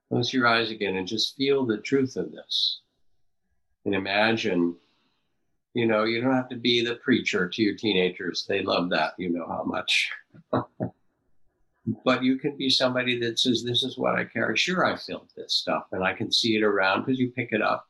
Close 0.09 0.33
your 0.33 0.46
eyes 0.46 0.70
again 0.70 0.96
and 0.96 1.07
just 1.07 1.37
feel 1.37 1.64
the 1.66 1.79
truth 1.79 2.16
of 2.16 2.33
this. 2.33 2.81
And 3.85 3.94
imagine, 3.94 4.77
you 5.75 5.87
know, 5.87 6.05
you 6.05 6.20
don't 6.20 6.35
have 6.35 6.49
to 6.49 6.57
be 6.57 6.85
the 6.85 6.96
preacher 6.96 7.49
to 7.49 7.62
your 7.62 7.77
teenagers. 7.77 8.44
They 8.49 8.62
love 8.62 8.90
that. 8.90 9.14
You 9.18 9.31
know 9.31 9.46
how 9.46 9.62
much. 9.64 10.11
but 12.07 12.23
you 12.23 12.38
can 12.38 12.57
be 12.57 12.71
somebody 12.71 13.19
that 13.19 13.37
says, 13.37 13.64
This 13.64 13.83
is 13.83 13.99
what 13.99 14.14
I 14.14 14.25
carry. 14.25 14.57
Sure, 14.57 14.87
I 14.87 14.97
feel 14.97 15.27
this 15.37 15.55
stuff 15.55 15.88
and 15.90 16.05
I 16.05 16.14
can 16.14 16.31
see 16.31 16.55
it 16.55 16.62
around 16.62 17.05
because 17.05 17.19
you 17.19 17.33
pick 17.33 17.49
it 17.51 17.61
up. 17.61 17.88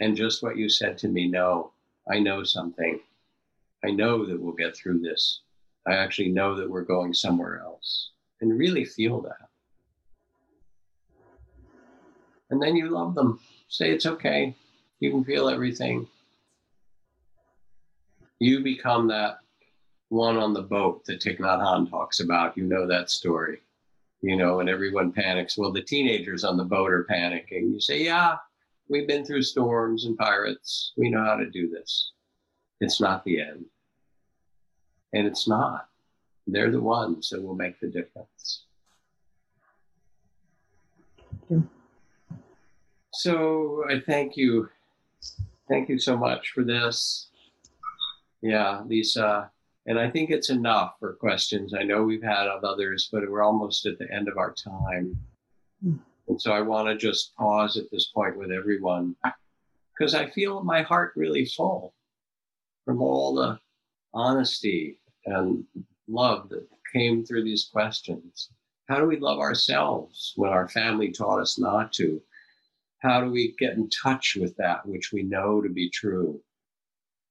And 0.00 0.16
just 0.16 0.42
what 0.42 0.56
you 0.56 0.70
said 0.70 0.96
to 0.98 1.08
me, 1.08 1.28
no, 1.28 1.72
I 2.10 2.20
know 2.20 2.42
something. 2.42 3.00
I 3.84 3.90
know 3.90 4.24
that 4.24 4.40
we'll 4.40 4.54
get 4.54 4.74
through 4.74 5.00
this. 5.00 5.42
I 5.86 5.92
actually 5.92 6.30
know 6.30 6.56
that 6.56 6.68
we're 6.68 6.84
going 6.84 7.12
somewhere 7.12 7.60
else. 7.62 8.12
And 8.40 8.58
really 8.58 8.86
feel 8.86 9.20
that. 9.20 9.48
And 12.48 12.62
then 12.62 12.76
you 12.76 12.88
love 12.88 13.14
them. 13.14 13.40
Say 13.68 13.90
it's 13.90 14.06
okay. 14.06 14.56
You 15.00 15.10
can 15.10 15.22
feel 15.22 15.50
everything. 15.50 16.06
You 18.38 18.60
become 18.60 19.08
that 19.08 19.40
one 20.14 20.36
on 20.36 20.54
the 20.54 20.62
boat 20.62 21.04
that 21.04 21.20
Thich 21.20 21.40
Nhat 21.40 21.60
Hanh 21.60 21.90
talks 21.90 22.20
about. 22.20 22.56
You 22.56 22.64
know 22.64 22.86
that 22.86 23.10
story. 23.10 23.60
You 24.22 24.36
know, 24.36 24.60
and 24.60 24.70
everyone 24.70 25.12
panics. 25.12 25.58
Well, 25.58 25.72
the 25.72 25.82
teenagers 25.82 26.44
on 26.44 26.56
the 26.56 26.64
boat 26.64 26.90
are 26.90 27.04
panicking. 27.10 27.72
You 27.72 27.80
say, 27.80 28.02
Yeah, 28.02 28.36
we've 28.88 29.08
been 29.08 29.24
through 29.24 29.42
storms 29.42 30.06
and 30.06 30.16
pirates. 30.16 30.92
We 30.96 31.10
know 31.10 31.24
how 31.24 31.36
to 31.36 31.50
do 31.50 31.68
this. 31.68 32.12
It's 32.80 33.00
not 33.00 33.24
the 33.24 33.40
end. 33.40 33.66
And 35.12 35.26
it's 35.26 35.46
not. 35.46 35.88
They're 36.46 36.70
the 36.70 36.80
ones 36.80 37.30
that 37.30 37.42
will 37.42 37.54
make 37.54 37.80
the 37.80 37.88
difference. 37.88 38.62
So 43.12 43.84
I 43.88 44.00
thank 44.00 44.36
you. 44.36 44.68
Thank 45.68 45.88
you 45.88 45.98
so 45.98 46.16
much 46.16 46.50
for 46.50 46.64
this. 46.64 47.28
Yeah, 48.42 48.82
Lisa. 48.86 49.50
And 49.86 49.98
I 49.98 50.10
think 50.10 50.30
it's 50.30 50.50
enough 50.50 50.94
for 50.98 51.14
questions. 51.14 51.74
I 51.74 51.82
know 51.82 52.02
we've 52.02 52.22
had 52.22 52.46
of 52.46 52.64
others, 52.64 53.08
but 53.12 53.28
we're 53.28 53.42
almost 53.42 53.86
at 53.86 53.98
the 53.98 54.10
end 54.10 54.28
of 54.28 54.38
our 54.38 54.52
time. 54.52 55.18
Hmm. 55.82 55.96
And 56.28 56.40
so 56.40 56.52
I 56.52 56.62
want 56.62 56.88
to 56.88 56.96
just 56.96 57.36
pause 57.36 57.76
at 57.76 57.90
this 57.90 58.06
point 58.06 58.38
with 58.38 58.50
everyone 58.50 59.14
because 59.92 60.14
I 60.14 60.30
feel 60.30 60.64
my 60.64 60.82
heart 60.82 61.12
really 61.16 61.44
full 61.44 61.94
from 62.84 63.02
all 63.02 63.34
the 63.34 63.58
honesty 64.14 65.00
and 65.26 65.64
love 66.08 66.48
that 66.48 66.66
came 66.92 67.24
through 67.24 67.44
these 67.44 67.68
questions. 67.70 68.50
How 68.88 68.98
do 68.98 69.06
we 69.06 69.18
love 69.18 69.38
ourselves 69.38 70.32
when 70.36 70.50
our 70.50 70.68
family 70.68 71.10
taught 71.10 71.40
us 71.40 71.58
not 71.58 71.92
to? 71.94 72.22
How 73.00 73.20
do 73.20 73.30
we 73.30 73.54
get 73.58 73.74
in 73.74 73.90
touch 73.90 74.36
with 74.40 74.56
that 74.56 74.86
which 74.86 75.12
we 75.12 75.22
know 75.22 75.60
to 75.60 75.68
be 75.68 75.90
true, 75.90 76.40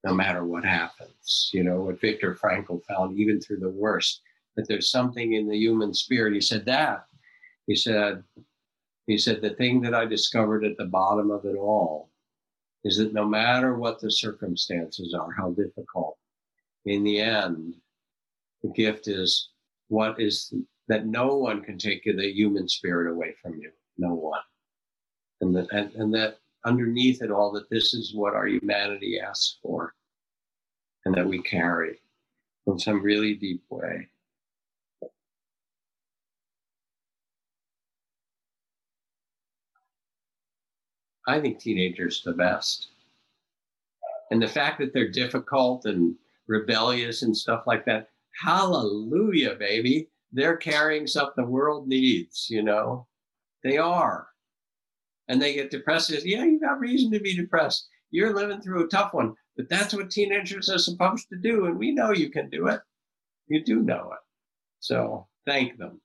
no 0.03 0.13
matter 0.13 0.43
what 0.43 0.65
happens? 0.65 1.49
You 1.53 1.63
know, 1.63 1.81
what 1.81 2.01
Viktor 2.01 2.35
Frankl 2.35 2.83
found, 2.85 3.17
even 3.17 3.39
through 3.39 3.59
the 3.59 3.69
worst, 3.69 4.21
that 4.55 4.67
there's 4.67 4.91
something 4.91 5.33
in 5.33 5.47
the 5.47 5.57
human 5.57 5.93
spirit. 5.93 6.33
He 6.33 6.41
said 6.41 6.65
that. 6.65 7.05
He 7.67 7.75
said, 7.75 8.23
he 9.07 9.17
said, 9.17 9.41
the 9.41 9.51
thing 9.51 9.81
that 9.81 9.93
I 9.93 10.05
discovered 10.05 10.65
at 10.65 10.77
the 10.77 10.85
bottom 10.85 11.31
of 11.31 11.45
it 11.45 11.55
all 11.55 12.09
is 12.83 12.97
that 12.97 13.13
no 13.13 13.25
matter 13.25 13.75
what 13.75 13.99
the 13.99 14.11
circumstances 14.11 15.13
are, 15.13 15.31
how 15.31 15.51
difficult, 15.51 16.17
in 16.85 17.03
the 17.03 17.21
end, 17.21 17.75
the 18.61 18.69
gift 18.69 19.07
is 19.07 19.49
what 19.87 20.19
is 20.19 20.53
that 20.89 21.05
no 21.05 21.35
one 21.35 21.61
can 21.61 21.77
take 21.77 22.03
the 22.03 22.31
human 22.33 22.67
spirit 22.67 23.09
away 23.09 23.33
from 23.41 23.57
you. 23.57 23.71
No 23.97 24.13
one. 24.13 24.41
And 25.39 25.55
that, 25.55 25.67
and, 25.71 25.93
and 25.95 26.13
that 26.13 26.39
underneath 26.65 27.21
it 27.21 27.31
all, 27.31 27.51
that 27.51 27.69
this 27.69 27.93
is 27.93 28.13
what 28.13 28.33
our 28.33 28.47
humanity 28.47 29.19
asks 29.19 29.57
for 29.61 29.93
and 31.05 31.15
that 31.15 31.27
we 31.27 31.41
carry 31.41 31.99
in 32.67 32.79
some 32.79 33.01
really 33.01 33.33
deep 33.33 33.63
way. 33.69 34.07
I 41.27 41.39
think 41.39 41.59
teenagers 41.59 42.21
the 42.23 42.33
best. 42.33 42.89
And 44.31 44.41
the 44.41 44.47
fact 44.47 44.79
that 44.79 44.93
they're 44.93 45.11
difficult 45.11 45.85
and 45.85 46.15
rebellious 46.47 47.21
and 47.21 47.35
stuff 47.35 47.63
like 47.65 47.85
that, 47.85 48.09
hallelujah, 48.41 49.55
baby. 49.55 50.09
They're 50.31 50.57
carrying 50.57 51.07
something 51.07 51.45
the 51.45 51.49
world 51.49 51.87
needs, 51.87 52.47
you 52.49 52.63
know? 52.63 53.07
They 53.63 53.77
are. 53.77 54.27
And 55.27 55.41
they 55.41 55.53
get 55.53 55.71
depressed. 55.71 56.11
Yeah, 56.25 56.43
you 56.43 56.59
got 56.59 56.79
reason 56.79 57.11
to 57.11 57.19
be 57.19 57.35
depressed. 57.35 57.87
You're 58.11 58.33
living 58.33 58.61
through 58.61 58.85
a 58.85 58.89
tough 58.89 59.13
one, 59.13 59.33
but 59.57 59.69
that's 59.69 59.93
what 59.93 60.11
teenagers 60.11 60.69
are 60.69 60.77
supposed 60.77 61.27
to 61.29 61.37
do. 61.37 61.65
And 61.65 61.77
we 61.77 61.91
know 61.91 62.11
you 62.11 62.29
can 62.29 62.49
do 62.49 62.67
it. 62.67 62.81
You 63.47 63.63
do 63.63 63.81
know 63.81 64.11
it. 64.11 64.19
So 64.79 65.27
thank 65.47 65.77
them. 65.77 66.01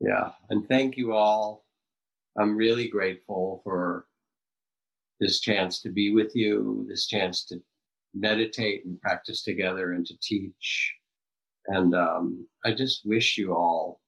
Yeah. 0.00 0.30
And 0.50 0.68
thank 0.68 0.96
you 0.96 1.12
all. 1.14 1.64
I'm 2.38 2.56
really 2.56 2.88
grateful 2.88 3.62
for 3.64 4.06
this 5.20 5.40
chance 5.40 5.80
to 5.82 5.90
be 5.90 6.12
with 6.12 6.36
you, 6.36 6.86
this 6.88 7.06
chance 7.06 7.44
to 7.46 7.60
meditate 8.14 8.84
and 8.84 9.00
practice 9.00 9.42
together 9.42 9.92
and 9.92 10.06
to 10.06 10.14
teach. 10.22 10.94
And 11.66 11.94
um, 11.94 12.46
I 12.64 12.72
just 12.72 13.02
wish 13.04 13.38
you 13.38 13.54
all 13.54 14.00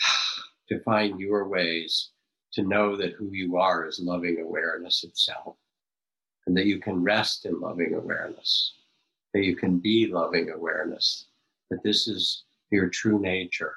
to 0.68 0.80
find 0.82 1.18
your 1.18 1.48
ways 1.48 2.10
to 2.54 2.62
know 2.62 2.96
that 2.96 3.12
who 3.12 3.30
you 3.32 3.56
are 3.56 3.86
is 3.86 4.00
loving 4.00 4.40
awareness 4.40 5.04
itself, 5.04 5.56
and 6.46 6.56
that 6.56 6.66
you 6.66 6.78
can 6.78 7.02
rest 7.02 7.46
in 7.46 7.60
loving 7.60 7.94
awareness, 7.94 8.74
that 9.32 9.44
you 9.44 9.56
can 9.56 9.78
be 9.78 10.06
loving 10.06 10.50
awareness, 10.50 11.26
that 11.70 11.82
this 11.82 12.06
is 12.08 12.44
your 12.70 12.88
true 12.88 13.18
nature. 13.20 13.74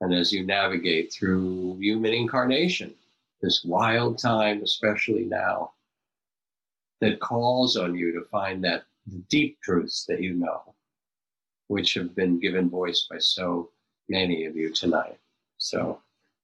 And 0.00 0.14
as 0.14 0.32
you 0.32 0.44
navigate 0.46 1.12
through 1.12 1.76
human 1.78 2.14
incarnation, 2.14 2.94
this 3.42 3.64
wild 3.64 4.18
time, 4.18 4.62
especially 4.62 5.24
now, 5.24 5.72
that 7.00 7.20
calls 7.20 7.76
on 7.76 7.94
you 7.94 8.12
to 8.12 8.28
find 8.30 8.62
that 8.64 8.84
deep 9.28 9.58
truths 9.62 10.04
that 10.06 10.22
you 10.22 10.34
know, 10.34 10.74
which 11.68 11.94
have 11.94 12.14
been 12.14 12.38
given 12.38 12.68
voice 12.68 13.06
by 13.10 13.18
so 13.18 13.70
many 14.08 14.44
of 14.44 14.56
you 14.56 14.70
tonight. 14.72 15.18
So 15.58 16.00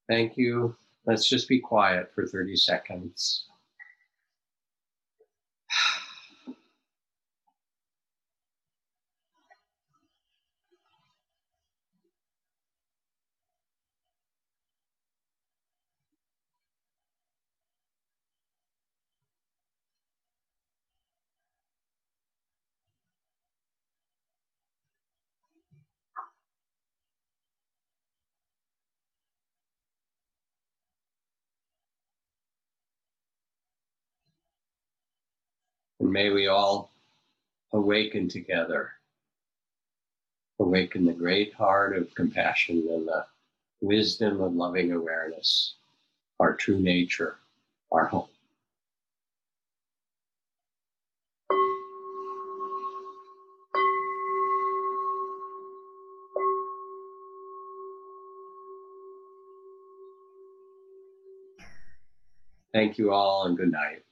thank 0.08 0.36
you. 0.36 0.76
Let's 1.06 1.28
just 1.28 1.48
be 1.48 1.60
quiet 1.60 2.10
for 2.14 2.26
30 2.26 2.56
seconds. 2.56 3.46
And 36.00 36.12
may 36.12 36.30
we 36.30 36.46
all 36.46 36.92
awaken 37.72 38.28
together, 38.28 38.92
awaken 40.58 41.04
the 41.04 41.12
great 41.12 41.54
heart 41.54 41.96
of 41.96 42.14
compassion 42.14 42.86
and 42.90 43.06
the 43.08 43.26
wisdom 43.80 44.40
of 44.40 44.54
loving 44.54 44.92
awareness, 44.92 45.74
our 46.40 46.54
true 46.54 46.80
nature, 46.80 47.38
our 47.92 48.06
home. 48.06 48.28
Thank 62.72 62.98
you 62.98 63.10
all 63.10 63.46
and 63.46 63.56
good 63.56 63.72
night. 63.72 64.05